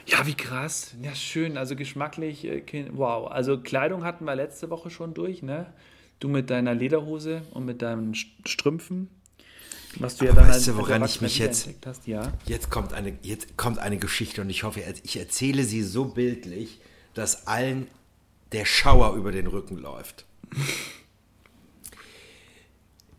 Ja, 0.06 0.26
wie 0.26 0.34
krass. 0.34 0.94
Ja, 1.02 1.14
schön. 1.14 1.56
Also 1.58 1.74
geschmacklich, 1.76 2.44
äh, 2.44 2.88
wow. 2.92 3.30
Also 3.30 3.58
Kleidung 3.60 4.04
hatten 4.04 4.24
wir 4.24 4.34
letzte 4.36 4.70
Woche 4.70 4.90
schon 4.90 5.14
durch, 5.14 5.42
ne? 5.42 5.66
Du 6.22 6.28
mit 6.28 6.50
deiner 6.50 6.72
Lederhose 6.72 7.42
und 7.50 7.64
mit 7.64 7.82
deinen 7.82 8.14
St- 8.14 8.26
Strümpfen. 8.46 9.08
Was 9.96 10.16
du 10.18 10.24
ja 10.26 10.30
Aber 10.30 10.42
dann 10.42 10.50
weißt 10.50 10.68
du, 10.68 10.76
woran 10.76 11.04
ich 11.04 11.20
mich 11.20 11.36
jetzt- 11.38 11.68
hast, 11.84 12.06
ja. 12.06 12.32
Jetzt 12.46 12.70
kommt 12.70 12.92
eine, 12.92 13.18
jetzt 13.22 13.56
kommt 13.56 13.80
eine 13.80 13.98
Geschichte 13.98 14.40
und 14.40 14.48
ich 14.48 14.62
hoffe, 14.62 14.80
ich 15.02 15.16
erzähle 15.18 15.64
sie 15.64 15.82
so 15.82 16.04
bildlich, 16.04 16.78
dass 17.14 17.48
allen 17.48 17.88
der 18.52 18.64
Schauer 18.66 19.16
über 19.16 19.32
den 19.32 19.48
Rücken 19.48 19.76
läuft. 19.78 20.24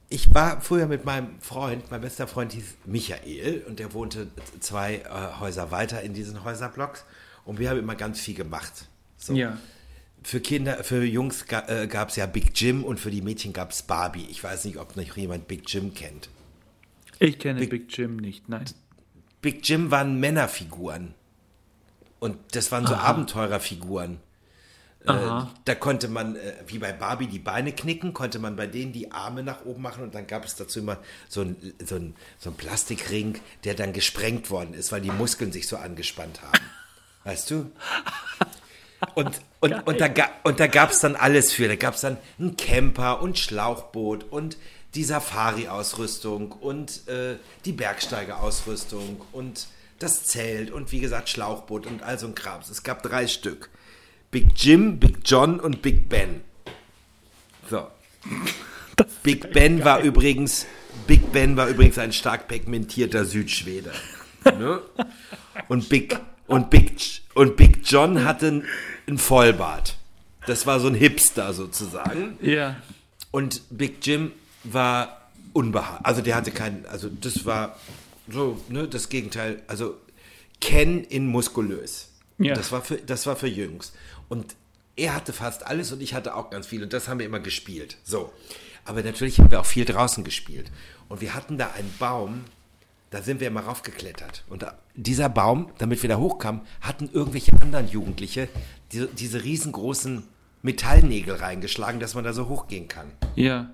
Ich 0.08 0.34
war 0.34 0.62
früher 0.62 0.86
mit 0.88 1.04
meinem 1.04 1.40
Freund, 1.42 1.92
mein 1.92 2.00
bester 2.00 2.26
Freund 2.28 2.54
hieß 2.54 2.76
Michael 2.86 3.66
und 3.68 3.80
der 3.80 3.94
wohnte 3.94 4.28
zwei 4.62 4.96
äh, 5.00 5.40
Häuser 5.42 5.72
weiter 5.72 6.02
in 6.04 6.14
diesen 6.14 6.46
Häuserblocks 6.46 7.04
und 7.44 7.60
wir 7.60 7.70
haben 7.70 7.80
immer 7.80 7.96
ganz 7.96 8.22
viel 8.22 8.36
gemacht. 8.36 8.88
So. 9.18 9.34
Ja. 9.34 9.58
Für 10.24 10.39
Kinder, 10.39 10.84
für 10.84 11.03
Jungs 11.03 11.46
ga, 11.48 11.68
äh, 11.68 11.88
gab 11.88 12.10
es 12.10 12.15
ja 12.15 12.25
Big 12.25 12.51
Jim 12.56 12.84
und 12.84 13.00
für 13.00 13.12
die 13.12 13.22
Mädchen 13.22 13.51
gab 13.51 13.72
es 13.72 13.84
Barbie. 13.84 14.25
Ich 14.30 14.44
weiß 14.44 14.65
nicht, 14.65 14.77
ob 14.77 14.96
noch 14.96 15.18
jemand 15.18 15.48
Big 15.48 15.70
Jim 15.70 15.94
kennt. 15.94 16.30
Ich 17.20 17.39
kenne 17.39 17.65
Big, 17.68 17.96
Jim 17.96 18.18
nicht, 18.18 18.50
nein. 18.50 18.65
Big 19.42 19.68
Jim 19.68 19.92
waren 19.92 20.20
Männerfiguren. 20.20 21.13
Und 22.20 22.38
das 22.51 22.72
waren 22.72 22.88
so 22.88 22.96
Abenteurerfiguren. 22.96 24.20
Äh, 25.06 25.12
Aha. 25.12 25.53
da 25.65 25.75
konnte 25.75 26.08
man, 26.08 26.38
äh, 26.38 26.53
wie 26.68 26.77
bei 26.77 26.94
Barbie, 26.94 27.27
die 27.27 27.39
Beine 27.39 27.74
knicken, 27.74 28.13
konnte 28.13 28.39
man 28.39 28.56
bei 28.56 28.68
denen 28.68 28.94
die 28.94 29.12
Arme 29.12 29.44
nach 29.44 29.65
oben 29.65 29.82
machen 29.82 30.03
und 30.03 30.15
dann 30.15 30.27
gab 30.27 30.46
es 30.46 30.56
dazu 30.56 30.80
immer 30.80 30.98
so 31.27 31.42
ein, 31.42 31.58
so 31.86 31.96
ein, 31.96 32.15
so 32.39 32.51
ein 32.51 32.56
Plastikring, 32.56 33.39
der 33.65 33.74
dann 33.74 33.92
gesprengt 33.92 34.50
worden 34.50 34.74
ist, 34.74 34.94
weil 34.94 35.01
die 35.01 35.12
Muskeln 35.12 35.51
sich 35.51 35.68
so 35.68 35.75
angespannt 35.75 36.42
haben. 36.42 36.63
Weißt 37.25 37.51
du? 37.51 37.70
Und, 39.15 39.41
und, 39.60 39.74
und 39.88 40.01
da, 40.01 40.10
und 40.43 40.60
da 40.60 40.67
gab 40.67 40.91
es 40.91 41.00
dann 41.00 41.15
alles 41.15 41.53
für. 41.53 41.67
Da 41.67 41.75
gab 41.75 41.96
es 41.96 42.01
dann 42.01 42.17
einen 42.39 42.58
Camper 42.58 43.22
und 43.22 43.38
Schlauchboot 43.38 44.25
und 44.32 44.58
die 44.96 45.03
Safari-Ausrüstung 45.03 46.51
und 46.51 47.08
äh, 47.08 47.38
die 47.65 47.72
Bergsteiger-Ausrüstung 47.72 49.22
und 49.32 49.67
das 50.00 50.25
Zelt 50.25 50.72
und 50.72 50.91
wie 50.91 51.00
gesagt 51.00 51.29
Schlauchboot 51.29 51.88
und 51.88 52.03
all 52.03 52.20
so 52.20 52.27
ein 52.27 52.36
Krams. 52.36 52.70
Es 52.70 52.84
gab 52.84 53.03
drei 53.03 53.27
Stück. 53.27 53.70
Big 54.32 54.50
Jim, 54.55 55.00
Big 55.00 55.20
John 55.25 55.60
und 55.60 55.82
Big 55.82 56.10
Ben. 56.10 56.41
So. 57.70 57.88
Big 59.24 59.51
Ben 59.53 59.84
war 59.86 60.01
übrigens, 60.01 60.65
Big 61.08 61.32
Ben 61.32 61.55
war 61.58 61.67
übrigens 61.67 61.98
ein 61.98 62.13
stark 62.13 62.48
pigmentierter 62.48 63.25
Südschwede. 63.25 63.91
Ne? 64.46 64.82
Und 65.70 65.89
Big 65.89 66.20
und 66.48 66.70
Big 66.70 67.22
und 67.34 67.55
Big 67.55 67.79
John 67.86 68.25
hatte 68.25 68.63
einen 69.08 69.18
Vollbart. 69.18 69.98
Das 70.46 70.66
war 70.66 70.80
so 70.80 70.88
ein 70.88 70.96
Hipster 70.96 71.54
sozusagen. 71.54 72.38
Ja. 72.42 72.78
Und 73.32 73.62
Big 73.70 74.06
Jim 74.06 74.32
war 74.64 75.30
unbehaart. 75.54 76.06
Also 76.06 76.22
der 76.22 76.36
hatte 76.36 76.52
keinen, 76.52 76.86
also 76.86 77.10
das 77.10 77.46
war 77.46 77.78
so, 78.28 78.62
ne, 78.70 78.88
das 78.88 79.10
Gegenteil. 79.10 79.62
Also 79.68 79.98
Ken 80.60 81.04
in 81.04 81.28
muskulös. 81.28 82.10
Ja. 82.38 82.56
Das 82.56 82.72
war 82.72 82.82
für, 82.82 82.98
das 82.98 83.26
war 83.26 83.36
für 83.36 83.48
Jungs. 83.48 83.94
Und 84.30 84.56
er 84.96 85.16
hatte 85.16 85.34
fast 85.34 85.66
alles 85.66 85.92
und 85.92 86.02
ich 86.02 86.14
hatte 86.14 86.36
auch 86.36 86.50
ganz 86.50 86.68
viel. 86.68 86.84
Und 86.84 86.94
das 86.94 87.08
haben 87.08 87.20
wir 87.20 87.26
immer 87.26 87.40
gespielt. 87.40 87.98
So. 88.04 88.32
Aber 88.86 89.02
natürlich 89.02 89.40
haben 89.40 89.52
wir 89.52 89.62
auch 89.62 89.66
viel 89.66 89.86
draußen 89.86 90.24
gespielt. 90.24 90.72
Und 91.10 91.22
wir 91.22 91.34
hatten 91.34 91.58
da 91.58 91.72
einen 91.72 91.94
Baum, 92.00 92.46
da 93.13 93.22
sind 93.22 93.39
wir 93.39 93.48
immer 93.48 93.62
raufgeklettert. 93.62 94.43
Und 94.50 94.63
da, 94.63 94.75
dieser 94.96 95.29
Baum, 95.29 95.70
damit 95.77 96.01
wir 96.01 96.10
da 96.10 96.17
hochkamen, 96.17 96.62
hatten 96.82 97.12
irgendwelche 97.13 97.53
anderen 97.62 97.88
Jugendliche 97.88 98.50
diese, 98.91 99.05
diese 99.05 99.43
riesengroßen 99.43 100.24
Metallnägel 100.63 101.36
reingeschlagen, 101.36 102.00
dass 102.00 102.15
man 102.15 102.24
da 102.24 102.34
so 102.34 102.50
hochgehen 102.50 102.88
kann. 102.88 103.12
Ja. 103.36 103.70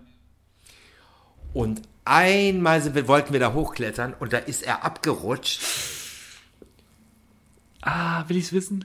Und 1.54 1.82
einmal 2.04 2.82
sind 2.82 2.96
wir, 2.96 3.08
wollten 3.08 3.32
wir 3.32 3.40
da 3.40 3.54
hochklettern 3.54 4.14
und 4.20 4.34
da 4.34 4.40
ist 4.40 4.62
er 4.62 4.84
abgerutscht. 4.84 5.62
Ah, 7.80 8.28
will 8.28 8.36
ich's 8.36 8.52
wissen? 8.52 8.84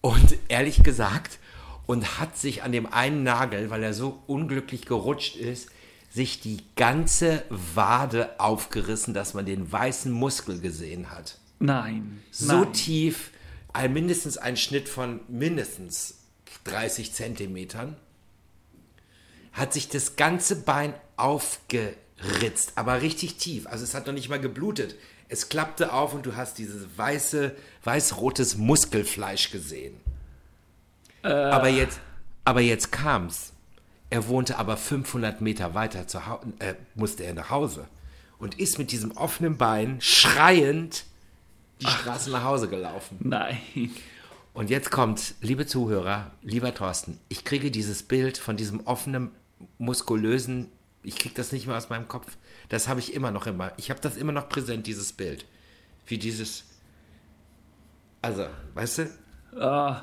Und 0.00 0.38
ehrlich 0.48 0.84
gesagt, 0.84 1.38
und 1.84 2.18
hat 2.18 2.38
sich 2.38 2.62
an 2.62 2.72
dem 2.72 2.90
einen 2.90 3.24
Nagel, 3.24 3.68
weil 3.68 3.82
er 3.82 3.92
so 3.92 4.22
unglücklich 4.26 4.86
gerutscht 4.86 5.36
ist, 5.36 5.68
sich 6.16 6.40
die 6.40 6.62
ganze 6.76 7.42
Wade 7.50 8.40
aufgerissen, 8.40 9.12
dass 9.12 9.34
man 9.34 9.44
den 9.44 9.70
weißen 9.70 10.10
Muskel 10.10 10.60
gesehen 10.60 11.10
hat. 11.10 11.38
Nein. 11.58 12.22
So 12.30 12.62
Nein. 12.62 12.72
tief, 12.72 13.32
ein, 13.74 13.92
mindestens 13.92 14.38
ein 14.38 14.56
Schnitt 14.56 14.88
von 14.88 15.20
mindestens 15.28 16.20
30 16.64 17.12
Zentimetern, 17.12 17.96
hat 19.52 19.74
sich 19.74 19.90
das 19.90 20.16
ganze 20.16 20.56
Bein 20.56 20.94
aufgeritzt, 21.18 22.72
aber 22.76 23.02
richtig 23.02 23.36
tief. 23.36 23.66
Also 23.66 23.84
es 23.84 23.92
hat 23.92 24.06
noch 24.06 24.14
nicht 24.14 24.30
mal 24.30 24.40
geblutet. 24.40 24.94
Es 25.28 25.50
klappte 25.50 25.92
auf 25.92 26.14
und 26.14 26.24
du 26.24 26.34
hast 26.34 26.56
dieses 26.56 26.96
weiße, 26.96 27.54
weiß-rotes 27.84 28.56
Muskelfleisch 28.56 29.50
gesehen. 29.50 30.00
Aber 31.20 31.68
jetzt, 31.68 32.00
aber 32.46 32.62
jetzt 32.62 32.90
kam's. 32.90 33.52
Er 34.10 34.28
wohnte 34.28 34.58
aber 34.58 34.76
500 34.76 35.40
Meter 35.40 35.74
weiter 35.74 36.06
zu 36.06 36.26
Hause, 36.26 36.46
äh, 36.60 36.74
musste 36.94 37.24
er 37.24 37.34
nach 37.34 37.50
Hause 37.50 37.88
und 38.38 38.58
ist 38.58 38.78
mit 38.78 38.92
diesem 38.92 39.12
offenen 39.12 39.56
Bein 39.56 40.00
schreiend 40.00 41.04
die 41.80 41.86
Straße 41.86 42.30
nach 42.30 42.44
Hause 42.44 42.68
gelaufen. 42.68 43.18
Nein. 43.20 43.58
Und 44.54 44.70
jetzt 44.70 44.90
kommt, 44.90 45.34
liebe 45.40 45.66
Zuhörer, 45.66 46.30
lieber 46.42 46.72
Thorsten, 46.72 47.18
ich 47.28 47.44
kriege 47.44 47.70
dieses 47.70 48.02
Bild 48.02 48.38
von 48.38 48.56
diesem 48.56 48.86
offenen, 48.86 49.30
muskulösen, 49.78 50.70
ich 51.02 51.18
kriege 51.18 51.34
das 51.34 51.52
nicht 51.52 51.66
mehr 51.66 51.76
aus 51.76 51.90
meinem 51.90 52.08
Kopf. 52.08 52.36
Das 52.68 52.88
habe 52.88 53.00
ich 53.00 53.12
immer 53.12 53.30
noch 53.30 53.46
immer. 53.46 53.72
Ich 53.76 53.90
habe 53.90 54.00
das 54.00 54.16
immer 54.16 54.32
noch 54.32 54.48
präsent, 54.48 54.86
dieses 54.86 55.12
Bild. 55.12 55.44
Wie 56.06 56.18
dieses, 56.18 56.64
also, 58.22 58.46
weißt 58.74 58.98
du, 58.98 59.10
Ah, 59.60 60.02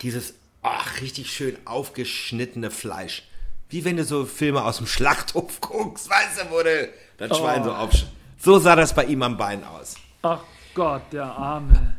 dieses, 0.00 0.34
ach, 0.62 1.00
richtig 1.00 1.32
schön 1.32 1.56
aufgeschnittene 1.64 2.70
Fleisch. 2.70 3.28
Wie 3.68 3.84
wenn 3.84 3.96
du 3.96 4.04
so 4.04 4.24
Filme 4.24 4.64
aus 4.64 4.76
dem 4.78 4.86
Schlachthof 4.86 5.60
guckst, 5.60 6.08
weißt 6.08 6.42
du, 6.42 6.50
wo 6.50 6.62
du 6.62 6.88
das 7.18 7.36
Schwein 7.36 7.64
so 7.64 7.72
aufsch... 7.72 8.06
So 8.38 8.58
sah 8.58 8.76
das 8.76 8.94
bei 8.94 9.04
ihm 9.04 9.22
am 9.22 9.36
Bein 9.36 9.64
aus. 9.64 9.96
ach 10.22 10.40
Gott, 10.74 11.02
der 11.12 11.24
Arme. 11.24 11.96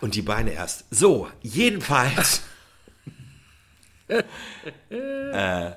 Und 0.00 0.14
die 0.14 0.22
Beine 0.22 0.52
erst. 0.52 0.84
So, 0.90 1.28
jedenfalls. 1.42 2.42
äh, 4.90 5.70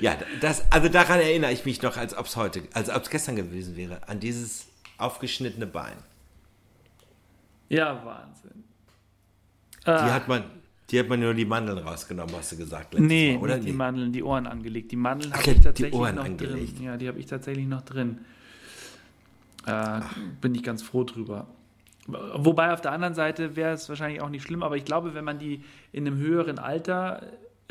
ja, 0.00 0.16
das, 0.40 0.64
also 0.70 0.88
daran 0.88 1.20
erinnere 1.20 1.52
ich 1.52 1.64
mich 1.64 1.82
noch, 1.82 1.96
als 1.96 2.16
ob 2.16 2.26
es 2.26 2.36
heute, 2.36 2.62
als 2.72 2.88
ob 2.88 3.02
es 3.02 3.10
gestern 3.10 3.36
gewesen 3.36 3.76
wäre, 3.76 4.08
an 4.08 4.20
dieses 4.20 4.66
aufgeschnittene 4.96 5.66
Bein. 5.66 5.96
Ja, 7.68 8.04
Wahnsinn. 8.04 8.64
Die 9.84 9.90
Ah, 9.90 10.12
hat 10.12 10.28
man, 10.28 10.44
die 10.90 10.98
hat 10.98 11.08
man 11.08 11.20
nur 11.20 11.34
die 11.34 11.44
Mandeln 11.44 11.78
rausgenommen, 11.78 12.34
hast 12.36 12.52
du 12.52 12.56
gesagt 12.56 12.94
letztes 12.94 13.08
nee, 13.08 13.34
Mal, 13.34 13.42
oder? 13.42 13.56
nicht 13.56 13.68
die 13.68 13.72
Mandeln, 13.72 14.12
die 14.12 14.22
Ohren 14.22 14.46
angelegt. 14.46 14.90
Die 14.90 14.96
Mandeln 14.96 15.32
habe 15.32 15.42
ich 15.42 15.56
die 15.56 15.60
tatsächlich 15.60 15.94
Ohren 15.94 16.14
noch 16.14 16.24
angelegt. 16.24 16.78
drin. 16.78 16.84
Ja, 16.84 16.96
die 16.96 17.08
habe 17.08 17.18
ich 17.18 17.26
tatsächlich 17.26 17.66
noch 17.66 17.82
drin. 17.82 18.18
Äh, 19.66 20.00
bin 20.40 20.54
ich 20.54 20.62
ganz 20.62 20.82
froh 20.82 21.04
drüber. 21.04 21.46
Wobei 22.06 22.72
auf 22.72 22.80
der 22.80 22.92
anderen 22.92 23.14
Seite 23.14 23.54
wäre 23.54 23.74
es 23.74 23.86
wahrscheinlich 23.90 24.22
auch 24.22 24.30
nicht 24.30 24.42
schlimm, 24.42 24.62
aber 24.62 24.78
ich 24.78 24.86
glaube, 24.86 25.12
wenn 25.12 25.24
man 25.24 25.38
die 25.38 25.62
in 25.92 26.06
einem 26.06 26.16
höheren 26.16 26.58
Alter 26.58 27.22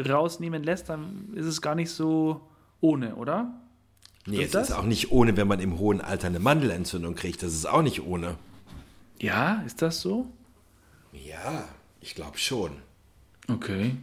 rausnehmen 0.08 0.62
lässt, 0.64 0.90
dann 0.90 1.30
ist 1.34 1.48
es 1.48 1.60
gar 1.60 1.74
nicht 1.74 1.90
so 1.90 2.42
ohne, 2.82 3.16
oder? 3.16 3.52
nee, 4.28 4.44
es 4.44 4.50
Stimmt 4.50 4.64
ist 4.64 4.70
das? 4.70 4.72
auch 4.78 4.84
nicht 4.84 5.12
ohne, 5.12 5.36
wenn 5.38 5.48
man 5.48 5.60
im 5.60 5.80
hohen 5.80 6.02
Alter 6.02 6.28
eine 6.28 6.40
Mandelentzündung 6.40 7.16
kriegt. 7.16 7.42
Das 7.42 7.54
ist 7.54 7.66
auch 7.66 7.82
nicht 7.82 8.04
ohne. 8.06 8.36
Ja, 9.20 9.64
ist 9.66 9.82
das 9.82 10.02
so? 10.02 10.28
Ja, 11.14 11.68
ich 12.00 12.14
glaube 12.14 12.38
schon. 12.38 12.72
Okay. 13.50 13.96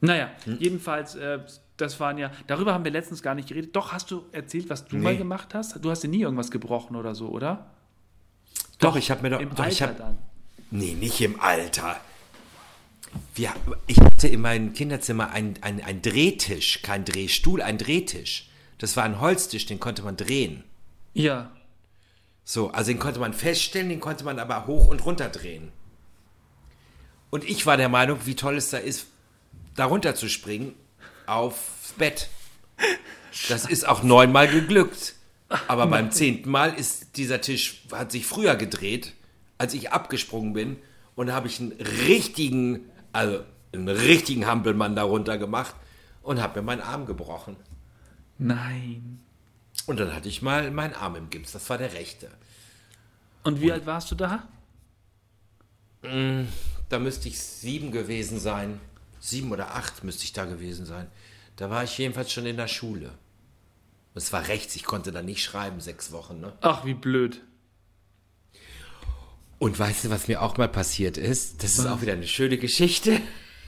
Naja, 0.00 0.30
Hm? 0.44 0.56
jedenfalls, 0.58 1.14
äh, 1.14 1.38
das 1.76 1.98
waren 2.00 2.18
ja, 2.18 2.30
darüber 2.46 2.74
haben 2.74 2.84
wir 2.84 2.90
letztens 2.92 3.22
gar 3.22 3.34
nicht 3.34 3.48
geredet. 3.48 3.74
Doch, 3.74 3.92
hast 3.92 4.10
du 4.10 4.24
erzählt, 4.32 4.68
was 4.70 4.84
du 4.86 4.96
mal 4.96 5.12
Nee. 5.12 5.18
gemacht 5.18 5.54
hast? 5.54 5.82
Du 5.84 5.90
hast 5.90 6.02
dir 6.02 6.08
nie 6.08 6.20
irgendwas 6.22 6.50
gebrochen 6.50 6.96
oder 6.96 7.14
so, 7.14 7.28
oder? 7.28 7.70
Doch, 8.78 8.96
ich 8.96 9.10
habe 9.10 9.22
mir 9.22 9.30
doch, 9.30 9.40
Im 9.40 9.50
doch 9.50 9.58
Alter 9.60 9.70
ich 9.72 9.82
habe 9.82 9.94
dann. 9.94 10.18
Nee, 10.70 10.94
nicht 10.94 11.20
im 11.20 11.38
Alter. 11.40 12.00
Wir, 13.34 13.52
ich 13.86 13.98
hatte 14.00 14.26
in 14.28 14.40
meinem 14.40 14.72
Kinderzimmer 14.72 15.30
einen 15.30 15.58
ein 15.62 16.00
Drehtisch, 16.02 16.82
kein 16.82 17.04
Drehstuhl, 17.04 17.60
ein 17.62 17.78
Drehtisch. 17.78 18.48
Das 18.78 18.96
war 18.96 19.04
ein 19.04 19.20
Holztisch, 19.20 19.66
den 19.66 19.78
konnte 19.80 20.02
man 20.02 20.16
drehen. 20.16 20.64
Ja. 21.14 21.50
So, 22.44 22.70
also 22.70 22.90
den 22.90 22.98
konnte 22.98 23.20
man 23.20 23.34
feststellen, 23.34 23.90
den 23.90 24.00
konnte 24.00 24.24
man 24.24 24.38
aber 24.38 24.66
hoch 24.66 24.88
und 24.88 25.04
runter 25.04 25.28
drehen. 25.28 25.70
Und 27.32 27.48
ich 27.48 27.64
war 27.64 27.78
der 27.78 27.88
Meinung, 27.88 28.18
wie 28.26 28.36
toll 28.36 28.58
es 28.58 28.68
da 28.68 28.76
ist, 28.76 29.06
da 29.74 29.86
runter 29.86 30.14
zu 30.14 30.28
springen 30.28 30.74
aufs 31.24 31.94
Bett. 31.96 32.28
Das 33.48 33.64
ist 33.64 33.88
auch 33.88 34.02
neunmal 34.02 34.48
geglückt. 34.48 35.14
Aber 35.66 35.86
beim 35.86 36.10
zehnten 36.10 36.50
Mal 36.50 36.74
ist 36.74 37.16
dieser 37.16 37.40
Tisch, 37.40 37.84
hat 37.90 38.12
sich 38.12 38.26
früher 38.26 38.54
gedreht, 38.56 39.14
als 39.56 39.72
ich 39.72 39.92
abgesprungen 39.92 40.52
bin 40.52 40.76
und 41.14 41.32
habe 41.32 41.46
ich 41.46 41.58
einen 41.58 41.72
richtigen, 41.72 42.80
also 43.12 43.42
einen 43.72 43.88
richtigen 43.88 44.46
Hampelmann 44.46 44.94
darunter 44.94 45.38
gemacht 45.38 45.74
und 46.22 46.42
habe 46.42 46.60
mir 46.60 46.66
meinen 46.66 46.82
Arm 46.82 47.06
gebrochen. 47.06 47.56
Nein. 48.36 49.20
Und 49.86 49.98
dann 49.98 50.14
hatte 50.14 50.28
ich 50.28 50.42
mal 50.42 50.70
meinen 50.70 50.92
Arm 50.94 51.16
im 51.16 51.30
Gips, 51.30 51.52
das 51.52 51.70
war 51.70 51.78
der 51.78 51.94
rechte. 51.94 52.30
Und 53.42 53.62
wie 53.62 53.72
alt 53.72 53.86
warst 53.86 54.10
du 54.10 54.16
da? 54.16 54.46
Da 56.92 56.98
müsste 56.98 57.26
ich 57.26 57.40
sieben 57.40 57.90
gewesen 57.90 58.38
sein. 58.38 58.78
Sieben 59.18 59.50
oder 59.50 59.74
acht 59.76 60.04
müsste 60.04 60.24
ich 60.24 60.34
da 60.34 60.44
gewesen 60.44 60.84
sein. 60.84 61.06
Da 61.56 61.70
war 61.70 61.84
ich 61.84 61.96
jedenfalls 61.96 62.30
schon 62.30 62.44
in 62.44 62.58
der 62.58 62.68
Schule. 62.68 63.14
Es 64.14 64.30
war 64.30 64.46
rechts, 64.46 64.76
ich 64.76 64.84
konnte 64.84 65.10
da 65.10 65.22
nicht 65.22 65.42
schreiben, 65.42 65.80
sechs 65.80 66.12
Wochen. 66.12 66.40
Ne? 66.40 66.52
Ach, 66.60 66.84
wie 66.84 66.92
blöd. 66.92 67.40
Und 69.58 69.78
weißt 69.78 70.04
du, 70.04 70.10
was 70.10 70.28
mir 70.28 70.42
auch 70.42 70.58
mal 70.58 70.68
passiert 70.68 71.16
ist? 71.16 71.62
Das 71.62 71.78
ist 71.78 71.86
auch 71.86 72.02
wieder 72.02 72.12
eine 72.12 72.26
schöne 72.26 72.58
Geschichte. 72.58 73.22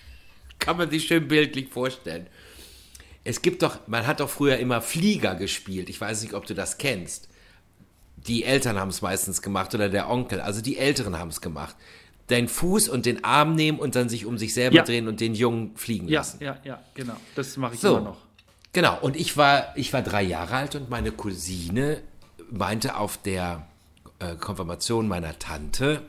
Kann 0.58 0.76
man 0.76 0.90
sich 0.90 1.06
schön 1.06 1.26
bildlich 1.26 1.70
vorstellen. 1.70 2.26
Es 3.22 3.40
gibt 3.40 3.62
doch, 3.62 3.78
man 3.86 4.06
hat 4.06 4.20
doch 4.20 4.28
früher 4.28 4.58
immer 4.58 4.82
Flieger 4.82 5.34
gespielt. 5.34 5.88
Ich 5.88 5.98
weiß 5.98 6.20
nicht, 6.20 6.34
ob 6.34 6.44
du 6.44 6.52
das 6.52 6.76
kennst. 6.76 7.30
Die 8.18 8.44
Eltern 8.44 8.78
haben 8.78 8.90
es 8.90 9.00
meistens 9.00 9.40
gemacht 9.40 9.74
oder 9.74 9.88
der 9.88 10.10
Onkel. 10.10 10.42
Also 10.42 10.60
die 10.60 10.76
Älteren 10.76 11.18
haben 11.18 11.30
es 11.30 11.40
gemacht. 11.40 11.74
Den 12.30 12.48
Fuß 12.48 12.88
und 12.88 13.04
den 13.06 13.22
Arm 13.24 13.54
nehmen 13.54 13.78
und 13.78 13.96
dann 13.96 14.08
sich 14.08 14.24
um 14.24 14.38
sich 14.38 14.54
selber 14.54 14.76
Ja. 14.76 14.82
drehen 14.82 15.08
und 15.08 15.20
den 15.20 15.34
Jungen 15.34 15.76
fliegen 15.76 16.08
Ja, 16.08 16.20
lassen. 16.20 16.38
ja, 16.42 16.56
ja, 16.64 16.82
genau. 16.94 17.16
Das 17.34 17.56
mache 17.56 17.74
ich 17.74 17.80
So. 17.80 17.96
immer 17.98 18.00
noch. 18.00 18.16
Genau, 18.72 18.98
und 19.00 19.14
ich 19.14 19.36
war, 19.36 19.76
ich 19.76 19.92
war 19.92 20.02
drei 20.02 20.22
Jahre 20.22 20.54
alt 20.56 20.74
und 20.74 20.88
meine 20.90 21.12
Cousine 21.12 22.00
meinte 22.50 22.96
auf 22.96 23.18
der 23.18 23.66
äh, 24.20 24.34
Konfirmation 24.36 25.06
meiner 25.06 25.38
Tante, 25.38 26.02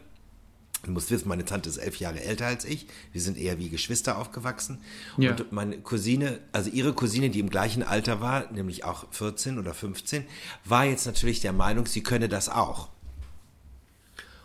du 0.83 0.91
musst 0.91 1.11
wissen, 1.11 1.27
meine 1.27 1.45
Tante 1.45 1.69
ist 1.69 1.77
elf 1.77 1.97
Jahre 1.97 2.21
älter 2.23 2.45
als 2.47 2.63
ich, 2.65 2.87
wir 3.11 3.21
sind 3.21 3.37
eher 3.37 3.59
wie 3.59 3.69
Geschwister 3.69 4.17
aufgewachsen. 4.17 4.79
Ja. 5.17 5.31
Und 5.31 5.51
meine 5.51 5.77
Cousine, 5.79 6.39
also 6.53 6.69
ihre 6.69 6.93
Cousine, 6.93 7.29
die 7.29 7.39
im 7.39 7.49
gleichen 7.49 7.83
Alter 7.83 8.21
war, 8.21 8.51
nämlich 8.51 8.83
auch 8.83 9.05
14 9.11 9.59
oder 9.59 9.73
15, 9.73 10.25
war 10.63 10.85
jetzt 10.85 11.05
natürlich 11.05 11.41
der 11.41 11.53
Meinung, 11.53 11.85
sie 11.87 12.01
könne 12.03 12.29
das 12.29 12.49
auch. 12.49 12.89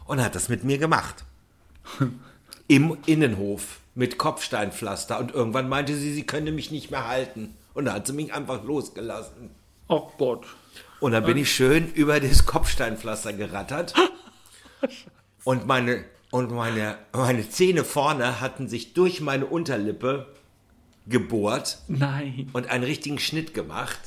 Und 0.04 0.20
hat 0.22 0.34
das 0.34 0.48
mit 0.48 0.64
mir 0.64 0.78
gemacht. 0.78 1.24
Im 2.68 2.96
Innenhof 3.06 3.80
mit 3.94 4.16
Kopfsteinpflaster 4.16 5.18
und 5.18 5.32
irgendwann 5.32 5.68
meinte 5.68 5.94
sie, 5.96 6.12
sie 6.12 6.24
könne 6.24 6.52
mich 6.52 6.70
nicht 6.70 6.90
mehr 6.90 7.08
halten. 7.08 7.56
Und 7.74 7.86
dann 7.86 7.94
hat 7.94 8.06
sie 8.06 8.12
mich 8.12 8.32
einfach 8.32 8.62
losgelassen. 8.64 9.50
Oh 9.88 10.10
Gott. 10.18 10.46
Und 11.00 11.12
dann 11.12 11.24
bin 11.24 11.36
ich 11.36 11.52
schön 11.52 11.92
über 11.92 12.20
das 12.20 12.46
Kopfsteinpflaster 12.46 13.32
gerattert. 13.32 13.94
Und 15.44 15.66
meine, 15.66 16.04
und 16.30 16.52
meine, 16.52 16.98
meine 17.12 17.48
Zähne 17.48 17.82
vorne 17.82 18.40
hatten 18.40 18.68
sich 18.68 18.92
durch 18.92 19.20
meine 19.20 19.46
Unterlippe 19.46 20.26
gebohrt 21.06 21.78
Nein. 21.88 22.50
und 22.52 22.68
einen 22.68 22.84
richtigen 22.84 23.18
Schnitt 23.18 23.54
gemacht. 23.54 23.98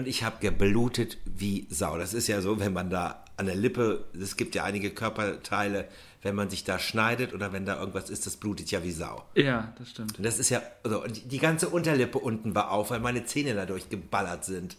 Und 0.00 0.08
ich 0.08 0.24
habe 0.24 0.36
geblutet 0.40 1.18
wie 1.26 1.66
Sau. 1.68 1.98
Das 1.98 2.14
ist 2.14 2.26
ja 2.26 2.40
so, 2.40 2.58
wenn 2.58 2.72
man 2.72 2.88
da 2.88 3.22
an 3.36 3.44
der 3.44 3.54
Lippe, 3.54 4.06
es 4.18 4.38
gibt 4.38 4.54
ja 4.54 4.64
einige 4.64 4.88
Körperteile, 4.92 5.88
wenn 6.22 6.34
man 6.34 6.48
sich 6.48 6.64
da 6.64 6.78
schneidet 6.78 7.34
oder 7.34 7.52
wenn 7.52 7.66
da 7.66 7.78
irgendwas 7.78 8.08
ist, 8.08 8.24
das 8.24 8.38
blutet 8.38 8.70
ja 8.70 8.82
wie 8.82 8.92
Sau. 8.92 9.22
Ja, 9.34 9.74
das 9.76 9.90
stimmt. 9.90 10.16
Und 10.16 10.24
das 10.24 10.38
ist 10.38 10.48
ja, 10.48 10.62
also, 10.84 11.04
und 11.04 11.30
die 11.30 11.38
ganze 11.38 11.68
Unterlippe 11.68 12.18
unten 12.18 12.54
war 12.54 12.70
auf, 12.70 12.90
weil 12.90 13.00
meine 13.00 13.26
Zähne 13.26 13.52
dadurch 13.52 13.90
geballert 13.90 14.46
sind. 14.46 14.78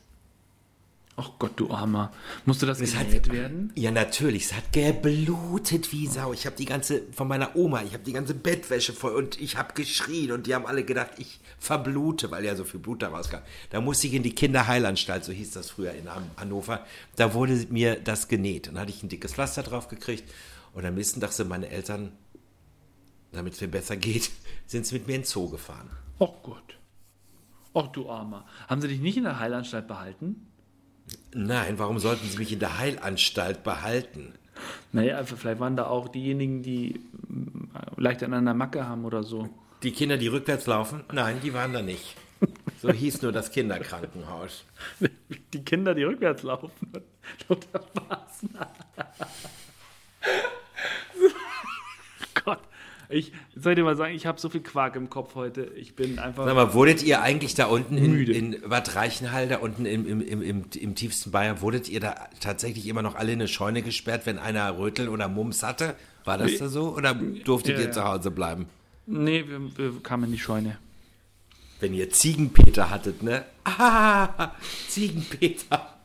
Oh 1.18 1.26
Gott, 1.40 1.52
du 1.58 1.70
Armer. 1.70 2.12
Musste 2.46 2.66
das 2.66 2.80
Es 2.80 2.96
hat- 2.96 3.08
genäht 3.08 3.32
werden? 3.32 3.72
Ja, 3.76 3.92
natürlich. 3.92 4.46
Es 4.46 4.54
hat 4.54 4.72
geblutet 4.72 5.92
wie 5.92 6.08
Sau. 6.08 6.32
Ich 6.34 6.46
habe 6.46 6.56
die 6.56 6.66
ganze, 6.66 7.04
von 7.12 7.28
meiner 7.28 7.56
Oma, 7.56 7.84
ich 7.84 7.94
habe 7.94 8.04
die 8.04 8.14
ganze 8.14 8.34
Bettwäsche 8.34 8.94
voll 8.94 9.14
und 9.16 9.40
ich 9.40 9.58
habe 9.58 9.74
geschrien 9.74 10.32
und 10.32 10.48
die 10.48 10.56
haben 10.56 10.66
alle 10.66 10.84
gedacht, 10.86 11.12
ich 11.18 11.40
verblute, 11.60 12.32
weil 12.32 12.46
ja 12.46 12.56
so 12.56 12.64
viel 12.64 12.80
Blut 12.80 13.02
da 13.02 13.10
rauskam. 13.10 13.40
Da 13.72 13.82
musste 13.82 14.08
ich 14.08 14.14
in 14.14 14.24
die 14.24 14.34
Kinderheilanstalt, 14.34 15.26
so 15.26 15.32
hieß 15.34 15.52
das 15.52 15.70
früher 15.70 15.92
in 15.92 16.10
Han- 16.12 16.32
Hannover. 16.38 16.86
Da 17.18 17.34
wurde 17.34 17.68
mir 17.70 18.00
das 18.00 18.30
genäht. 18.30 18.68
Dann 18.68 18.80
hatte 18.80 18.92
ich 18.92 19.04
ein 19.04 19.10
dickes 19.10 19.34
Pflaster 19.34 19.64
drauf 19.64 19.90
gekriegt 19.90 20.24
und 20.74 20.86
am 20.86 20.96
nächsten 20.96 21.20
Tag 21.20 21.34
sind 21.34 21.50
meine 21.50 21.70
Eltern, 21.70 22.14
damit 23.34 23.54
es 23.54 23.62
mir 23.62 23.68
besser 23.68 23.98
geht, 23.98 24.32
sind 24.66 24.88
sie 24.88 24.96
mit 24.96 25.08
mir 25.08 25.16
in 25.16 25.22
den 25.22 25.28
Zoo 25.28 25.50
gefahren. 25.50 25.90
Oh 26.20 26.34
Gott. 26.42 26.78
Oh, 27.74 27.84
du 27.92 28.10
Armer. 28.10 28.46
Haben 28.68 28.82
sie 28.82 28.88
dich 28.88 29.02
nicht 29.02 29.18
in 29.18 29.24
der 29.24 29.40
Heilanstalt 29.40 29.88
behalten? 29.88 30.48
Nein, 31.34 31.80
warum 31.80 32.00
sollten 32.00 32.28
sie 32.28 32.38
mich 32.38 32.52
in 32.52 32.60
der 32.60 32.78
Heilanstalt 32.78 33.64
behalten? 33.64 34.34
Naja, 34.92 35.16
also 35.18 35.36
vielleicht 35.36 35.60
waren 35.60 35.76
da 35.76 35.88
auch 35.88 36.10
diejenigen, 36.10 36.62
die 36.62 37.00
mm, 37.28 37.70
leicht 37.98 38.24
an 38.24 38.34
einer 38.34 38.54
Macke 38.54 38.88
haben 38.88 39.06
oder 39.06 39.24
so. 39.24 39.50
Die 39.84 39.92
Kinder, 39.92 40.18
die 40.18 40.28
rückwärts 40.28 40.68
laufen? 40.68 41.04
Nein, 41.12 41.40
die 41.42 41.54
waren 41.54 41.74
da 41.74 41.82
nicht. 41.82 42.16
So 42.82 42.92
hieß 42.92 43.22
nur 43.22 43.32
das 43.32 43.52
Kinderkrankenhaus. 43.52 44.66
Die 45.54 45.64
Kinder, 45.64 45.94
die 45.94 46.04
rückwärts 46.04 46.42
laufen. 46.42 46.72
Oder 47.48 47.86
was? 47.94 48.42
Gott. 52.44 52.62
Ich 53.12 53.32
soll 53.56 53.76
dir 53.76 53.84
mal 53.84 53.96
sagen, 53.96 54.14
ich 54.16 54.26
habe 54.26 54.40
so 54.40 54.50
viel 54.50 54.62
Quark 54.62 54.96
im 54.96 55.10
Kopf 55.10 55.36
heute. 55.36 55.64
Ich 55.76 55.96
bin 55.96 56.18
einfach. 56.20 56.46
Sag 56.46 56.56
mal, 56.56 56.74
wurdet 56.74 57.04
ihr 57.04 57.22
eigentlich 57.22 57.54
da 57.56 57.66
unten 57.66 57.98
in, 57.98 58.12
Müde. 58.12 58.32
in 58.34 58.58
Bad 58.68 58.96
Reichenhall, 58.96 59.48
da 59.48 59.58
unten 59.58 59.86
im, 59.86 60.08
im, 60.08 60.22
im, 60.22 60.42
im, 60.42 60.66
im 60.80 60.96
tiefsten 60.96 61.32
Bayern, 61.32 61.62
wurdet 61.62 61.90
ihr 61.90 62.00
da 62.00 62.16
tatsächlich 62.40 62.88
immer 62.88 63.02
noch 63.02 63.16
alle 63.16 63.34
in 63.34 63.40
eine 63.40 63.48
Scheune 63.48 63.82
gesperrt, 63.82 64.26
wenn 64.26 64.40
einer 64.40 64.78
Rötel 64.78 65.10
oder 65.10 65.28
Mumps 65.28 65.64
hatte? 65.64 65.96
War 66.24 66.38
das 66.38 66.58
da 66.58 66.68
so? 66.70 66.96
Oder 66.96 67.14
durftet 67.16 67.74
Ja, 67.76 67.80
ihr 67.80 67.86
ja. 67.88 67.92
zu 67.92 68.04
Hause 68.04 68.32
bleiben? 68.32 68.68
Nee, 69.08 69.44
wir, 69.48 69.60
wir 69.78 70.02
kamen 70.04 70.26
in 70.26 70.32
die 70.32 70.40
Scheune. 70.40 70.78
Wenn 71.80 71.94
ihr 71.96 72.10
Ziegenpeter 72.12 72.90
hattet, 72.92 73.24
ne? 73.24 73.44
Ah, 73.64 74.52
Ziegenpeter. 74.88 75.96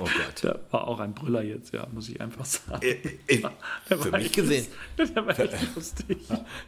Oh 0.00 0.04
Gott. 0.04 0.42
Der 0.42 0.60
war 0.70 0.86
auch 0.88 1.00
ein 1.00 1.14
Brüller 1.14 1.42
jetzt, 1.42 1.72
ja, 1.74 1.86
muss 1.92 2.08
ich 2.08 2.20
einfach 2.20 2.44
sagen. 2.44 2.82
Äh, 2.82 2.96
äh, 3.26 3.42
Der 3.90 3.98
Für 3.98 4.12
war 4.12 4.18
mich 4.18 4.32
gesehen, 4.32 4.66
lust- 4.96 5.14
Der 5.16 5.26
war 5.26 5.38
echt 5.38 5.52
lustig. 5.74 6.18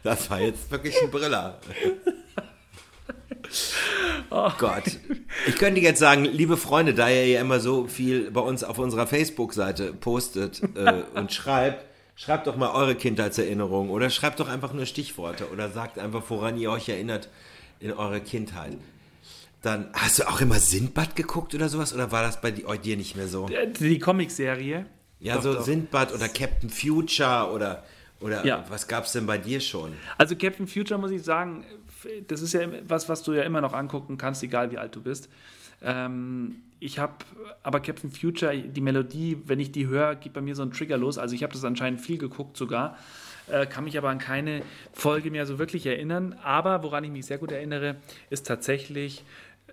das 0.03 0.29
war 0.29 0.41
jetzt 0.41 0.69
wirklich 0.71 0.95
ein 1.01 1.09
Brüller. 1.11 1.59
Oh 4.29 4.49
Gott. 4.57 4.83
Ich 5.47 5.55
könnte 5.57 5.81
jetzt 5.81 5.99
sagen, 5.99 6.23
liebe 6.25 6.55
Freunde, 6.57 6.93
da 6.93 7.09
ihr 7.09 7.27
ja 7.27 7.41
immer 7.41 7.59
so 7.59 7.87
viel 7.87 8.31
bei 8.31 8.39
uns 8.41 8.63
auf 8.63 8.77
unserer 8.79 9.07
Facebook-Seite 9.07 9.93
postet 9.93 10.61
äh, 10.75 11.03
und 11.15 11.33
schreibt, 11.33 11.85
schreibt 12.15 12.47
doch 12.47 12.55
mal 12.55 12.71
eure 12.71 12.95
Kindheitserinnerungen 12.95 13.91
oder 13.91 14.09
schreibt 14.09 14.39
doch 14.39 14.47
einfach 14.47 14.73
nur 14.73 14.85
Stichworte 14.85 15.49
oder 15.49 15.69
sagt 15.69 15.99
einfach, 15.99 16.23
woran 16.29 16.57
ihr 16.57 16.71
euch 16.71 16.87
erinnert 16.87 17.29
in 17.79 17.91
eurer 17.91 18.19
Kindheit. 18.19 18.77
Dann 19.61 19.89
hast 19.93 20.17
du 20.19 20.27
auch 20.27 20.41
immer 20.41 20.55
Sindbad 20.59 21.15
geguckt 21.15 21.53
oder 21.53 21.69
sowas 21.69 21.93
oder 21.93 22.11
war 22.11 22.23
das 22.23 22.41
bei 22.41 22.49
di- 22.51 22.65
dir 22.83 22.97
nicht 22.97 23.15
mehr 23.15 23.27
so? 23.27 23.47
Äh, 23.49 23.67
Die 23.71 23.99
Comicserie. 23.99 24.85
Ja, 25.19 25.35
Doch, 25.35 25.43
so 25.43 25.53
doch. 25.53 25.61
Sindbad 25.63 26.13
oder 26.13 26.27
Captain 26.27 26.69
Future 26.69 27.51
oder, 27.53 27.83
oder 28.21 28.43
Ja. 28.43 28.65
was 28.69 28.87
gab's 28.87 29.11
denn 29.11 29.27
bei 29.27 29.37
dir 29.37 29.59
schon? 29.59 29.93
Also 30.17 30.35
Captain 30.35 30.65
Future 30.67 30.99
muss 30.99 31.11
ich 31.11 31.21
sagen, 31.21 31.63
das 32.27 32.41
ist 32.41 32.53
ja 32.53 32.61
was, 32.87 33.07
was 33.07 33.21
du 33.21 33.33
ja 33.33 33.43
immer 33.43 33.61
noch 33.61 33.73
angucken 33.73 34.17
kannst, 34.17 34.41
egal 34.41 34.71
wie 34.71 34.79
alt 34.79 34.95
du 34.95 35.01
bist. 35.03 35.29
Ähm, 35.83 36.63
ich 36.79 36.97
habe, 36.97 37.13
aber 37.61 37.79
Captain 37.79 38.11
Future, 38.11 38.57
die 38.57 38.81
Melodie, 38.81 39.37
wenn 39.45 39.59
ich 39.59 39.71
die 39.71 39.85
höre, 39.87 40.15
geht 40.15 40.33
bei 40.33 40.41
mir 40.41 40.55
so 40.55 40.63
ein 40.63 40.71
Trigger 40.71 40.97
los. 40.97 41.19
Also 41.19 41.35
ich 41.35 41.43
habe 41.43 41.53
das 41.53 41.63
anscheinend 41.63 42.01
viel 42.01 42.17
geguckt 42.17 42.57
sogar, 42.57 42.97
äh, 43.47 43.67
kann 43.67 43.83
mich 43.83 43.97
aber 43.97 44.09
an 44.09 44.17
keine 44.17 44.63
Folge 44.93 45.29
mehr 45.29 45.45
so 45.45 45.59
wirklich 45.59 45.85
erinnern. 45.85 46.35
Aber 46.43 46.81
woran 46.83 47.03
ich 47.03 47.11
mich 47.11 47.27
sehr 47.27 47.37
gut 47.37 47.51
erinnere, 47.51 47.97
ist 48.31 48.47
tatsächlich, 48.47 49.23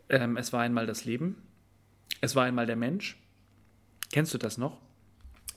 ähm, 0.08 0.36
es 0.36 0.52
war 0.52 0.60
einmal 0.62 0.86
das 0.86 1.04
Leben, 1.04 1.42
es 2.20 2.34
war 2.36 2.44
einmal 2.44 2.66
der 2.66 2.76
Mensch. 2.76 3.16
Kennst 4.12 4.32
du 4.34 4.38
das 4.38 4.58
noch? 4.58 4.78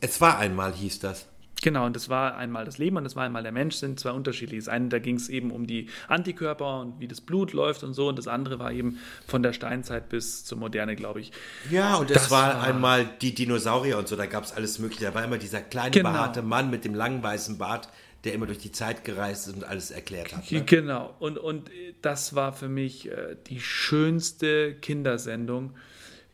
Es 0.02 0.20
war 0.22 0.38
einmal, 0.40 0.74
hieß 0.74 1.00
das. 1.00 1.28
Genau, 1.64 1.86
und 1.86 1.96
das 1.96 2.10
war 2.10 2.38
einmal 2.38 2.66
das 2.66 2.80
Leben 2.80 2.98
und 2.98 3.04
das 3.04 3.16
war 3.16 3.24
einmal 3.24 3.44
der 3.44 3.52
Mensch, 3.52 3.76
sind 3.76 4.00
zwei 4.00 4.10
unterschiedliche. 4.12 4.58
Das 4.66 4.68
eine, 4.68 4.90
da 4.90 4.98
ging 4.98 5.16
es 5.16 5.30
eben 5.30 5.52
um 5.52 5.68
die 5.68 5.90
Antikörper 6.08 6.80
und 6.82 7.00
wie 7.00 7.08
das 7.08 7.22
Blut 7.22 7.54
läuft 7.54 7.84
und 7.84 7.94
so, 7.94 8.08
und 8.10 8.18
das 8.18 8.28
andere 8.28 8.58
war 8.58 8.72
eben 8.72 8.98
von 9.28 9.44
der 9.44 9.54
Steinzeit 9.54 10.10
bis 10.10 10.44
zur 10.44 10.58
Moderne, 10.58 10.96
glaube 10.96 11.22
ich. 11.22 11.32
Ja, 11.70 11.98
und 11.98 12.10
es 12.10 12.16
Das 12.24 12.32
war, 12.32 12.56
war- 12.56 12.64
einmal 12.64 13.06
die 13.22 13.36
Dinosaurier 13.36 14.00
und 14.00 14.08
so, 14.08 14.16
da 14.16 14.26
gab 14.26 14.44
es 14.44 14.54
alles 14.54 14.80
mögliche. 14.80 15.06
Da 15.06 15.14
war 15.14 15.24
immer 15.24 15.38
dieser 15.38 15.62
kleine, 15.62 15.92
Genau. 15.92 16.10
behaarte 16.12 16.42
Mann 16.42 16.72
mit 16.72 16.84
dem 16.84 16.96
langen 16.96 17.22
weißen 17.22 17.60
Bart, 17.60 17.90
der 18.24 18.34
immer 18.34 18.46
durch 18.46 18.60
die 18.60 18.72
Zeit 18.72 19.04
gereist 19.04 19.48
ist 19.48 19.56
und 19.56 19.64
alles 19.64 19.92
erklärt 19.92 20.36
hat. 20.36 20.52
Ne? 20.52 20.64
Genau, 20.64 21.16
und, 21.20 21.38
und 21.38 21.70
das 22.02 22.36
war 22.36 22.54
für 22.54 22.70
mich 22.70 23.10
äh, 23.10 23.36
die 23.48 23.60
schönste 23.60 24.76
Kindersendung 24.76 25.74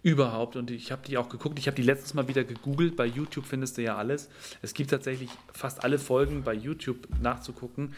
überhaupt. 0.04 0.56
Und 0.56 0.72
ich 0.72 0.92
habe 0.92 1.02
die 1.08 1.18
auch 1.18 1.30
geguckt. 1.30 1.60
Ich 1.60 1.68
habe 1.68 1.76
die 1.76 1.84
letztes 1.84 2.14
Mal 2.14 2.28
wieder 2.28 2.44
gegoogelt. 2.44 2.96
Bei 2.96 3.06
YouTube 3.06 3.46
findest 3.46 3.78
du 3.78 3.84
ja 3.84 3.96
alles. 3.98 4.30
Es 4.62 4.74
gibt 4.74 4.90
tatsächlich 4.90 5.30
fast 5.54 5.84
alle 5.84 6.00
Folgen 6.00 6.44
bei 6.44 6.54
YouTube 6.54 7.08
nachzugucken. 7.22 7.94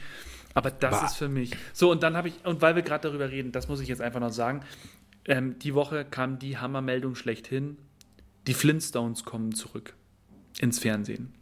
Aber 0.54 0.72
das 0.72 1.00
Bah. 1.00 1.06
ist 1.06 1.16
für 1.16 1.30
mich. 1.30 1.52
So, 1.74 1.92
und 1.92 2.02
dann 2.02 2.18
habe 2.18 2.30
ich, 2.30 2.34
und 2.46 2.62
weil 2.62 2.76
wir 2.76 2.82
gerade 2.82 3.08
darüber 3.08 3.30
reden, 3.30 3.52
das 3.52 3.68
muss 3.68 3.80
ich 3.80 3.88
jetzt 3.88 4.02
einfach 4.02 4.20
noch 4.20 4.32
sagen. 4.32 4.62
Ähm, 5.26 5.60
die 5.60 5.76
Woche 5.76 6.06
kam 6.06 6.40
die 6.40 6.58
Hammermeldung 6.58 7.16
schlechthin. 7.16 7.78
Die 8.48 8.54
Flintstones 8.54 9.24
kommen 9.26 9.54
zurück. 9.54 9.94
ins 10.60 10.80
Fernsehen. 10.80 11.34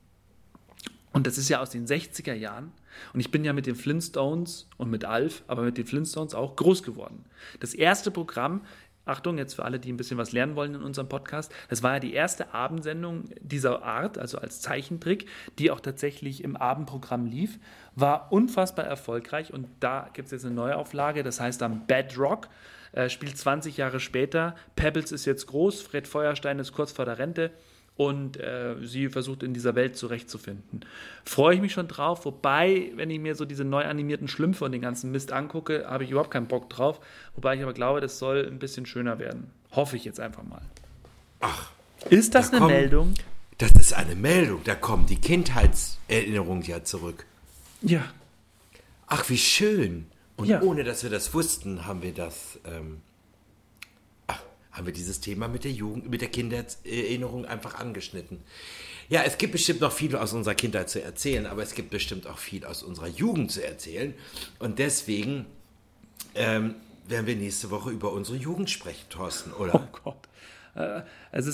Und 1.18 1.26
das 1.26 1.40
ist 1.40 1.50
ja 1.50 1.62
aus 1.62 1.72
den 1.72 1.88
60er 1.88 2.36
Jahren. 2.36 2.72
Und 3.12 3.22
ich 3.22 3.32
bin 3.32 3.44
ja 3.44 3.52
mit 3.52 3.66
den 3.66 3.74
Flintstones 3.74 4.70
und 4.78 4.92
mit 4.92 5.04
Alf, 5.04 5.42
aber 5.48 5.64
mit 5.64 5.76
den 5.76 5.88
Flintstones 5.88 6.36
auch 6.36 6.56
groß 6.56 6.84
geworden. 6.84 7.26
Das 7.60 7.74
erste 7.74 8.12
Programm, 8.12 8.62
Achtung, 9.04 9.40
jetzt 9.40 9.56
für 9.56 9.66
alle, 9.66 9.80
die 9.80 9.92
ein 9.92 9.98
bisschen 9.98 10.20
was 10.20 10.32
lernen 10.32 10.56
wollen 10.56 10.76
in 10.76 10.84
unserem 10.84 11.10
Podcast, 11.10 11.52
das 11.72 11.82
war 11.82 11.94
ja 11.94 12.00
die 12.00 12.14
erste 12.14 12.54
Abendsendung 12.54 13.24
dieser 13.42 13.82
Art, 13.82 14.20
also 14.20 14.38
als 14.38 14.62
Zeichentrick, 14.62 15.28
die 15.58 15.72
auch 15.72 15.80
tatsächlich 15.80 16.44
im 16.44 16.56
Abendprogramm 16.56 17.26
lief, 17.26 17.58
war 17.96 18.32
unfassbar 18.32 18.86
erfolgreich 18.86 19.52
und 19.52 19.68
da 19.80 20.12
gibt 20.14 20.28
es 20.28 20.34
jetzt 20.34 20.46
eine 20.46 20.54
Neuauflage, 20.54 21.24
das 21.24 21.40
heißt 21.40 21.60
dann 21.60 21.88
Bedrock, 21.88 22.48
äh, 22.92 23.10
spielt 23.10 23.36
20 23.36 23.76
Jahre 23.76 24.00
später, 24.00 24.54
Pebbles 24.76 25.12
ist 25.12 25.26
jetzt 25.26 25.48
groß, 25.48 25.82
Fred 25.82 26.08
Feuerstein 26.08 26.60
ist 26.60 26.74
kurz 26.74 26.92
vor 26.92 27.06
der 27.06 27.18
Rente 27.18 27.50
und 27.98 28.38
äh, 28.40 28.76
sie 28.84 29.10
versucht 29.10 29.44
in 29.44 29.54
dieser 29.54 29.76
Welt 29.76 29.98
zurechtzufinden. 29.98 30.82
Freue 31.26 31.56
ich 31.56 31.62
mich 31.62 31.74
schon 31.74 31.88
drauf, 31.88 32.24
wobei, 32.26 32.92
wenn 32.96 33.10
ich 33.10 33.20
mir 33.20 33.36
so 33.36 33.44
diese 33.44 33.64
neu 33.66 33.84
animierten 33.84 34.28
Schlümpfe 34.28 34.64
und 34.66 34.72
den 34.72 34.82
ganzen 34.82 35.12
Mist 35.12 35.32
angucke, 35.32 35.86
habe 35.90 36.04
ich 36.04 36.12
überhaupt 36.12 36.32
keinen 36.32 36.48
Bock 36.48 36.70
drauf, 36.70 37.00
wobei 37.36 37.56
ich 37.56 37.64
aber 37.64 37.74
glaube, 37.74 38.00
das 38.00 38.20
soll 38.20 38.48
ein 38.48 38.60
bisschen 38.60 38.86
schöner 38.86 39.18
werden. 39.20 39.50
Hoffe 39.72 39.98
ich 39.98 40.06
jetzt 40.06 40.20
einfach 40.20 40.44
mal. 40.44 40.62
Ach. 41.40 41.72
Ist 42.10 42.36
das 42.36 42.52
da 42.52 42.58
eine 42.58 42.66
kommen- 42.66 42.74
Meldung? 42.76 43.14
Das 43.58 43.72
ist 43.72 43.94
eine 43.94 44.14
Meldung. 44.16 44.62
Da 44.64 44.76
kommen 44.76 45.08
die 45.08 45.20
Kindheitserinnerungen 45.20 46.62
ja 46.64 46.84
zurück. 46.84 47.26
Ja. 47.82 48.04
Ach, 49.08 49.28
wie 49.30 49.38
schön. 49.38 50.06
Und 50.36 50.48
Ja. 50.48 50.62
ohne 50.62 50.84
dass 50.84 51.02
wir 51.02 51.10
das 51.10 51.34
wussten, 51.34 51.88
haben 51.88 52.04
wir 52.04 52.14
das, 52.14 52.60
ähm, 52.66 53.02
haben 54.78 54.86
wir 54.86 54.94
dieses 54.94 55.20
Thema 55.20 55.48
mit 55.48 55.64
der 55.64 55.72
Jugend, 55.72 56.10
mit 56.10 56.22
der 56.22 56.30
Kindheitserinnerung 56.30 57.46
einfach 57.46 57.76
angeschnitten. 57.80 58.40
Ja, 59.10 59.24
es 59.24 59.38
gibt 59.38 59.54
bestimmt 59.54 59.82
noch 59.82 59.92
viel 59.92 60.16
aus 60.16 60.34
unserer 60.34 60.56
Kindheit 60.56 60.90
zu 60.90 61.02
erzählen, 61.02 61.46
aber 61.48 61.64
es 61.64 61.74
gibt 61.74 61.90
bestimmt 61.90 62.28
auch 62.28 62.38
viel 62.38 62.66
aus 62.66 62.84
unserer 62.84 63.08
Jugend 63.08 63.52
zu 63.52 63.66
erzählen. 63.66 64.14
Und 64.60 64.80
deswegen 64.80 65.46
ähm, 66.36 66.76
werden 67.08 67.26
wir 67.26 67.36
nächste 67.36 67.72
Woche 67.72 67.90
über 67.92 68.12
unsere 68.12 68.38
Jugend 68.38 68.70
sprechen, 68.70 69.06
Thorsten, 69.10 69.52
oder? 69.54 69.76
Oh 69.76 70.00
Gott. 70.04 70.28
Äh, 70.76 71.02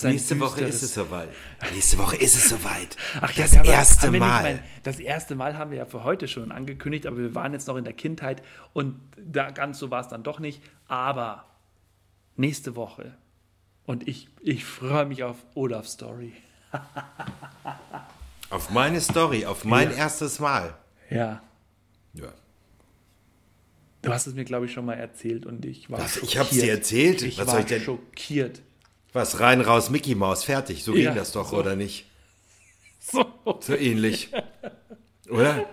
Nächste 0.04 0.38
Woche 0.42 0.66
ist 0.66 0.84
es 0.84 0.96
soweit. 0.96 1.30
Nächste 1.74 1.98
Woche 1.98 2.18
ist 2.18 2.36
es 2.36 2.50
soweit. 2.50 2.98
Ach 3.22 3.32
ja, 3.32 3.44
das 3.44 3.54
erste 3.54 4.12
Mal. 4.12 4.44
mein- 4.44 4.60
das 4.84 5.00
erste 5.00 5.36
Mal 5.36 5.58
haben 5.58 5.72
wir 5.72 5.78
ja 5.78 5.86
für 5.86 6.04
heute 6.04 6.28
schon 6.28 6.52
angekündigt, 6.52 7.06
aber 7.06 7.18
wir 7.18 7.34
waren 7.36 7.54
jetzt 7.54 7.68
noch 7.68 7.78
in 7.78 7.86
der 7.86 7.94
Kindheit 7.94 8.42
und 8.74 9.00
da 9.18 9.52
ganz 9.52 9.80
so 9.80 9.90
war 9.92 10.02
es 10.02 10.10
dann 10.10 10.24
doch 10.24 10.40
nicht. 10.40 10.62
Aber 10.90 11.46
nächste 12.36 12.76
Woche 12.76 13.16
und 13.86 14.08
ich, 14.08 14.28
ich 14.42 14.66
freue 14.66 15.06
mich 15.06 15.24
auf 15.24 15.38
Olafs 15.56 15.94
Story. 15.94 16.34
Auf 18.50 18.70
meine 18.70 19.02
Story, 19.02 19.46
auf 19.46 19.64
mein 19.66 19.90
Ja. 19.92 19.98
erstes 19.98 20.40
Mal. 20.40 20.78
Ja, 21.10 21.42
Ja. 22.14 22.32
du 24.04 24.12
hast 24.12 24.28
es 24.28 24.34
mir, 24.36 24.44
glaube 24.46 24.66
ich, 24.68 24.74
schon 24.74 24.86
mal 24.86 24.94
erzählt 24.94 25.46
und 25.48 25.66
ich 25.66 25.90
war 25.90 26.00
Was, 26.00 26.18
ich 26.18 26.22
schockiert. 26.34 26.40
hab's 26.40 26.50
dir 26.52 26.72
erzählt? 26.72 27.22
Ich 27.24 27.38
Was 27.40 27.48
war 27.48 27.54
soll 27.54 27.62
ich 27.62 27.68
denn- 27.68 27.82
schockiert. 27.82 28.62
Was, 29.12 29.40
rein, 29.40 29.62
raus, 29.62 29.90
Mickey 29.90 30.14
Maus, 30.16 30.44
fertig. 30.44 30.84
So 30.84 30.96
Ja, 30.96 31.10
ging 31.12 31.16
das 31.18 31.32
doch, 31.32 31.50
so. 31.50 31.58
oder 31.58 31.76
nicht? 31.76 32.06
So. 33.00 33.26
So 33.60 33.76
ähnlich. 33.76 34.30
Oder? 35.30 35.68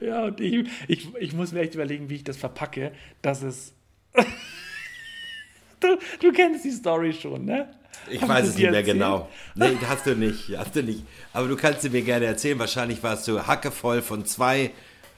Ja, 0.00 0.24
und 0.24 0.40
ich, 0.40 0.68
ich, 0.88 1.14
ich 1.16 1.32
muss 1.32 1.52
mir 1.52 1.60
echt 1.60 1.74
überlegen, 1.74 2.08
wie 2.08 2.16
ich 2.16 2.24
das 2.24 2.36
verpacke, 2.36 2.92
dass 3.20 3.42
es. 3.42 3.72
Du, 5.82 5.98
du 6.20 6.32
kennst 6.32 6.64
die 6.64 6.70
Story 6.70 7.12
schon, 7.12 7.44
ne? 7.44 7.68
Ich 8.10 8.20
Hab 8.20 8.28
weiß 8.30 8.48
es 8.48 8.54
nicht 8.56 8.62
mehr 8.70 8.80
erzählt? 8.80 8.96
genau. 8.96 9.28
Nee, 9.54 9.76
hast 9.88 10.06
du 10.06 10.16
nicht, 10.16 10.56
hast 10.56 10.74
du 10.74 10.82
nicht. 10.82 11.04
Aber 11.32 11.46
du 11.48 11.56
kannst 11.56 11.82
sie 11.82 11.90
mir 11.90 12.02
gerne 12.02 12.26
erzählen. 12.26 12.58
Wahrscheinlich 12.58 13.02
warst 13.02 13.28
du 13.28 13.46
hackevoll 13.46 14.02
von 14.02 14.24
zwei 14.26 14.70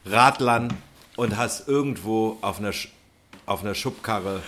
Radlern 0.05 0.73
und 1.17 1.37
hast 1.37 1.67
irgendwo 1.69 2.37
auf 2.43 2.59
einer, 2.59 2.73
auf 3.47 3.63
einer 3.63 3.75
Schubkarre 3.75 4.43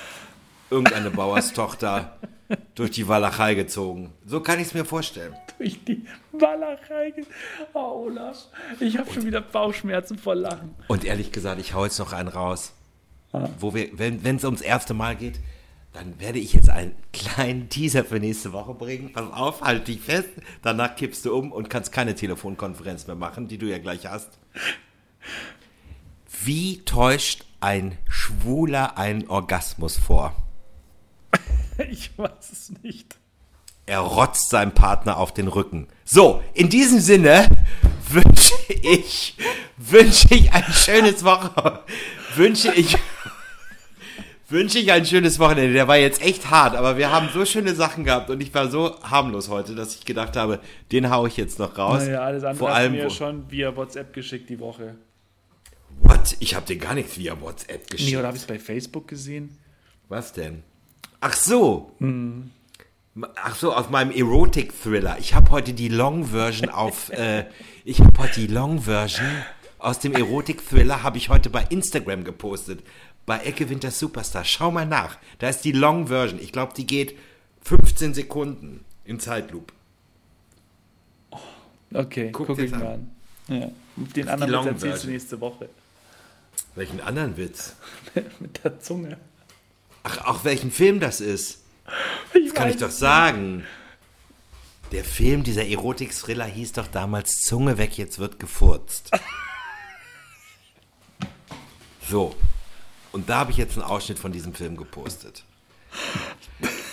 irgendeine 0.70 1.10
Bauerstochter 1.10 2.18
durch 2.74 2.90
die 2.90 3.08
Walachei 3.08 3.54
gezogen. 3.54 4.12
So 4.26 4.40
kann 4.40 4.58
ich 4.60 4.66
es 4.66 4.74
mir 4.74 4.84
vorstellen. 4.84 5.34
Durch 5.58 5.82
die 5.84 6.04
Walachei. 6.32 7.14
Oh, 7.72 8.04
Olaf, 8.06 8.48
ich 8.80 8.98
habe 8.98 9.10
schon 9.12 9.24
wieder 9.24 9.40
Bauchschmerzen 9.40 10.18
vor 10.18 10.34
Lachen. 10.34 10.74
Und 10.88 11.04
ehrlich 11.04 11.32
gesagt, 11.32 11.60
ich 11.60 11.72
hau 11.72 11.84
jetzt 11.84 11.98
noch 11.98 12.12
einen 12.12 12.28
raus. 12.28 12.72
Wo 13.60 13.74
wir, 13.74 13.88
wenn 13.98 14.36
es 14.36 14.44
ums 14.44 14.60
erste 14.62 14.94
Mal 14.94 15.14
geht, 15.14 15.40
dann 15.96 16.20
werde 16.20 16.38
ich 16.38 16.52
jetzt 16.52 16.68
einen 16.68 16.94
kleinen 17.12 17.70
Teaser 17.70 18.04
für 18.04 18.20
nächste 18.20 18.52
Woche 18.52 18.74
bringen. 18.74 19.12
Pass 19.14 19.32
auf, 19.32 19.62
halt 19.62 19.88
dich 19.88 20.00
fest. 20.00 20.28
Danach 20.60 20.94
kippst 20.94 21.24
du 21.24 21.34
um 21.34 21.52
und 21.52 21.70
kannst 21.70 21.90
keine 21.90 22.14
Telefonkonferenz 22.14 23.06
mehr 23.06 23.16
machen, 23.16 23.48
die 23.48 23.56
du 23.56 23.66
ja 23.66 23.78
gleich 23.78 24.06
hast. 24.06 24.38
Wie 26.44 26.84
täuscht 26.84 27.46
ein 27.60 27.96
Schwuler 28.08 28.98
einen 28.98 29.28
Orgasmus 29.28 29.96
vor? 29.96 30.36
Ich 31.90 32.16
weiß 32.16 32.52
es 32.52 32.72
nicht. 32.82 33.18
Er 33.84 33.98
rotzt 34.00 34.48
seinem 34.48 34.72
Partner 34.72 35.18
auf 35.18 35.34
den 35.34 35.46
Rücken. 35.46 35.88
So, 36.06 36.42
in 36.54 36.70
diesem 36.70 37.00
Sinne 37.00 37.50
wünsche 38.08 38.54
ich, 38.68 39.36
wünsche 39.76 40.34
ich 40.34 40.52
ein 40.52 40.64
schönes 40.72 41.22
Woche, 41.22 41.84
wünsche 42.34 42.72
ich, 42.72 42.96
wünsche 44.48 44.78
ich 44.78 44.92
ein 44.92 45.04
schönes 45.04 45.38
Wochenende. 45.38 45.72
Der 45.72 45.88
war 45.88 45.96
jetzt 45.96 46.22
echt 46.22 46.50
hart, 46.50 46.74
aber 46.76 46.96
wir 46.96 47.10
haben 47.10 47.28
so 47.32 47.44
schöne 47.44 47.74
Sachen 47.74 48.04
gehabt 48.04 48.30
und 48.30 48.40
ich 48.40 48.54
war 48.54 48.68
so 48.68 49.00
harmlos 49.02 49.48
heute, 49.48 49.74
dass 49.74 49.94
ich 49.94 50.04
gedacht 50.04 50.36
habe, 50.36 50.60
den 50.92 51.10
hau 51.10 51.26
ich 51.26 51.36
jetzt 51.36 51.58
noch 51.58 51.76
raus. 51.78 52.04
Naja, 52.04 52.22
alles 52.22 52.44
andere 52.44 52.58
Vor 52.58 52.74
allem, 52.74 52.92
mir 52.92 53.10
schon 53.10 53.50
via 53.50 53.74
WhatsApp 53.74 54.12
geschickt 54.12 54.48
die 54.48 54.60
Woche. 54.60 54.94
what? 56.00 56.36
Ich 56.40 56.54
habe 56.54 56.66
dir 56.66 56.76
gar 56.76 56.94
nichts 56.94 57.18
via 57.18 57.40
WhatsApp 57.40 57.90
geschickt. 57.90 58.10
Nee, 58.10 58.16
oder 58.16 58.28
habe 58.28 58.36
ich 58.36 58.42
es 58.42 58.48
bei 58.48 58.58
Facebook 58.58 59.08
gesehen? 59.08 59.58
Was 60.08 60.32
denn? 60.32 60.62
Ach 61.20 61.32
so. 61.32 61.92
Ach 63.36 63.56
so, 63.56 63.72
aus 63.72 63.90
meinem 63.90 64.10
Erotic-Thriller. 64.10 65.16
Ich 65.18 65.34
habe 65.34 65.50
heute 65.50 65.72
die 65.72 65.88
Long-Version 65.88 66.68
auf, 66.68 67.10
äh, 67.12 67.46
ich 67.84 68.00
habe 68.00 68.18
heute 68.18 68.40
die 68.40 68.46
Long-Version 68.46 69.26
aus 69.78 69.98
dem 70.00 70.14
Erotic-Thriller 70.14 71.02
habe 71.02 71.18
ich 71.18 71.28
heute 71.28 71.50
bei 71.50 71.64
Instagram 71.68 72.24
gepostet. 72.24 72.82
Bei 73.26 73.40
Ecke 73.40 73.68
Winter 73.68 73.90
Superstar. 73.90 74.44
Schau 74.44 74.70
mal 74.70 74.86
nach. 74.86 75.18
Da 75.40 75.48
ist 75.48 75.62
die 75.64 75.72
Long-Version. 75.72 76.40
Ich 76.40 76.52
glaube, 76.52 76.72
die 76.76 76.86
geht 76.86 77.16
15 77.62 78.14
Sekunden 78.14 78.84
in 79.04 79.18
Zeitloop. 79.20 79.72
Okay, 81.92 82.30
Guck 82.32 82.46
guck, 82.48 82.58
ich 82.58 82.70
mal 82.70 82.86
an. 82.86 83.10
Ja. 83.48 83.70
Den 83.96 84.28
anderen 84.28 84.52
Long 84.52 84.64
Witz 84.66 84.74
erzählst 84.74 84.84
du 84.84 84.90
Version. 84.90 85.12
nächste 85.12 85.40
Woche. 85.40 85.68
Welchen 86.74 87.00
anderen 87.00 87.36
Witz? 87.36 87.74
Mit 88.40 88.62
der 88.62 88.78
Zunge. 88.80 89.18
Ach, 90.02 90.26
auch 90.26 90.44
welchen 90.44 90.70
Film 90.70 91.00
das 91.00 91.20
ist. 91.20 91.62
Ich 92.34 92.54
Kann 92.54 92.68
ich 92.70 92.76
doch 92.76 92.90
sagen. 92.90 93.64
Der 94.92 95.04
Film, 95.04 95.42
dieser 95.42 95.66
Erotik-Thriller 95.66 96.44
hieß 96.44 96.72
doch 96.72 96.86
damals 96.86 97.40
Zunge 97.40 97.76
weg, 97.78 97.98
jetzt 97.98 98.18
wird 98.18 98.38
gefurzt. 98.38 99.10
So. 102.08 102.36
Und 103.16 103.30
da 103.30 103.38
habe 103.38 103.50
ich 103.50 103.56
jetzt 103.56 103.78
einen 103.78 103.86
Ausschnitt 103.86 104.18
von 104.18 104.30
diesem 104.30 104.52
Film 104.52 104.76
gepostet. 104.76 105.44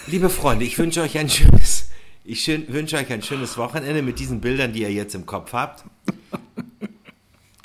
Liebe 0.07 0.29
Freunde, 0.29 0.63
ich 0.63 0.79
wünsche 0.79 1.01
euch 1.01 1.17
ein 1.17 1.29
schönes, 1.29 1.89
ich 2.23 2.39
schön, 2.39 2.65
wünsche 2.71 2.95
euch 2.95 3.12
ein 3.12 3.21
schönes 3.21 3.57
Wochenende 3.57 4.01
mit 4.01 4.19
diesen 4.19 4.39
Bildern, 4.39 4.71
die 4.71 4.83
ihr 4.83 4.91
jetzt 4.93 5.15
im 5.15 5.25
Kopf 5.25 5.51
habt. 5.51 5.83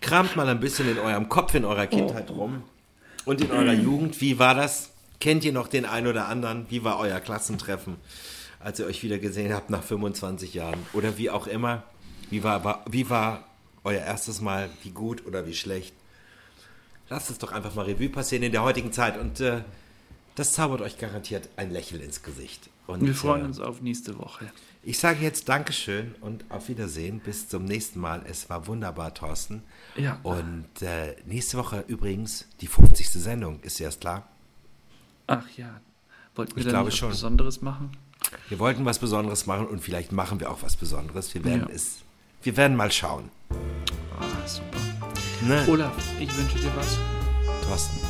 Kramt 0.00 0.34
mal 0.34 0.48
ein 0.48 0.58
bisschen 0.58 0.90
in 0.90 0.98
eurem 0.98 1.28
Kopf, 1.28 1.54
in 1.54 1.64
eurer 1.64 1.86
Kindheit 1.86 2.30
rum 2.30 2.64
und 3.24 3.40
in 3.40 3.52
eurer 3.52 3.74
Jugend. 3.74 4.20
Wie 4.20 4.40
war 4.40 4.56
das? 4.56 4.90
Kennt 5.20 5.44
ihr 5.44 5.52
noch 5.52 5.68
den 5.68 5.84
einen 5.84 6.08
oder 6.08 6.26
anderen? 6.26 6.66
Wie 6.68 6.82
war 6.82 6.98
euer 6.98 7.20
Klassentreffen, 7.20 7.94
als 8.58 8.80
ihr 8.80 8.86
euch 8.86 9.04
wieder 9.04 9.18
gesehen 9.18 9.54
habt 9.54 9.70
nach 9.70 9.84
25 9.84 10.54
Jahren? 10.54 10.84
Oder 10.94 11.16
wie 11.16 11.30
auch 11.30 11.46
immer. 11.46 11.84
Wie 12.28 12.42
war, 12.42 12.84
wie 12.90 13.08
war 13.08 13.44
euer 13.84 14.02
erstes 14.02 14.40
Mal? 14.40 14.68
Wie 14.82 14.90
gut 14.90 15.24
oder 15.26 15.46
wie 15.46 15.54
schlecht? 15.54 15.94
Lasst 17.10 17.30
es 17.30 17.38
doch 17.38 17.52
einfach 17.52 17.74
mal 17.74 17.84
Revue 17.86 18.08
passieren 18.08 18.42
in 18.42 18.52
der 18.52 18.62
heutigen 18.62 18.92
Zeit 18.92 19.18
und 19.18 19.40
äh, 19.40 19.62
das 20.34 20.52
zaubert 20.52 20.82
euch 20.82 20.98
garantiert 20.98 21.48
ein 21.56 21.70
Lächeln 21.70 22.00
ins 22.02 22.22
Gesicht. 22.22 22.68
Und, 22.86 23.02
Wir 23.04 23.14
freuen 23.14 23.42
äh, 23.42 23.46
uns 23.46 23.60
auf 23.60 23.80
nächste 23.82 24.18
Woche. 24.18 24.50
Ich 24.82 24.98
sage 24.98 25.18
jetzt 25.20 25.48
Dankeschön 25.48 26.14
und 26.20 26.44
auf 26.50 26.68
Wiedersehen. 26.68 27.18
Bis 27.20 27.48
zum 27.48 27.64
nächsten 27.64 27.98
Mal. 28.00 28.22
Es 28.26 28.48
war 28.48 28.66
wunderbar, 28.66 29.12
Thorsten. 29.12 29.62
Ja. 29.96 30.18
Und 30.22 30.64
äh, 30.80 31.16
nächste 31.26 31.58
Woche 31.58 31.84
übrigens 31.88 32.46
die 32.60 32.66
50. 32.68 33.10
Sendung. 33.10 33.60
Ist 33.60 33.78
dir 33.78 33.86
das 33.86 33.98
klar? 34.00 34.28
Ach 35.26 35.44
ja. 35.56 35.80
Wollten 36.36 36.56
wir 36.56 36.62
Ich 36.62 36.68
glaube 36.68 36.88
was 36.88 36.96
schon. 36.96 37.10
Besonderes 37.10 37.60
machen? 37.60 37.90
Wir 38.48 38.58
wollten 38.58 38.84
was 38.84 38.98
Besonderes 38.98 39.46
machen 39.46 39.66
und 39.66 39.80
vielleicht 39.80 40.12
machen 40.12 40.40
wir 40.40 40.50
auch 40.50 40.62
was 40.62 40.76
Besonderes. 40.76 41.34
Wir 41.34 41.44
werden 41.44 41.66
Ja. 41.68 41.74
es. 41.74 41.98
Wir 42.42 42.56
werden 42.56 42.76
mal 42.76 42.92
schauen. 42.92 43.30
Ah, 43.50 44.46
super. 44.46 44.87
Ne? 45.48 45.64
Olaf, 45.66 45.92
ich 46.20 46.28
wünsche 46.36 46.58
dir 46.58 46.70
was. 46.76 46.98
Thorsten. 47.66 48.00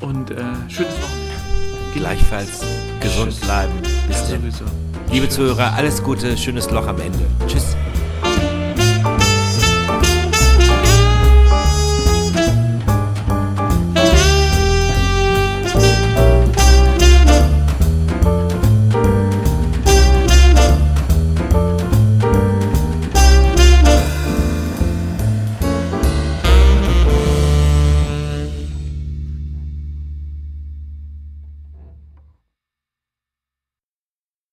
Und 0.00 0.30
äh, 0.30 0.34
schönes 0.68 0.92
Wochenende. 1.00 1.94
Gleichfalls 1.94 2.60
gesund 3.00 3.30
Tschüss. 3.32 3.40
bleiben. 3.40 3.72
Bis 4.06 4.16
Ja, 4.20 4.28
dann. 4.28 4.40
sowieso. 4.42 4.64
Liebe 5.10 5.28
Zuhörer, 5.30 5.72
alles 5.74 6.02
Gute, 6.02 6.36
schönes 6.36 6.70
Loch 6.70 6.86
am 6.86 7.00
Ende. 7.00 7.20
Tschüss. 7.46 7.74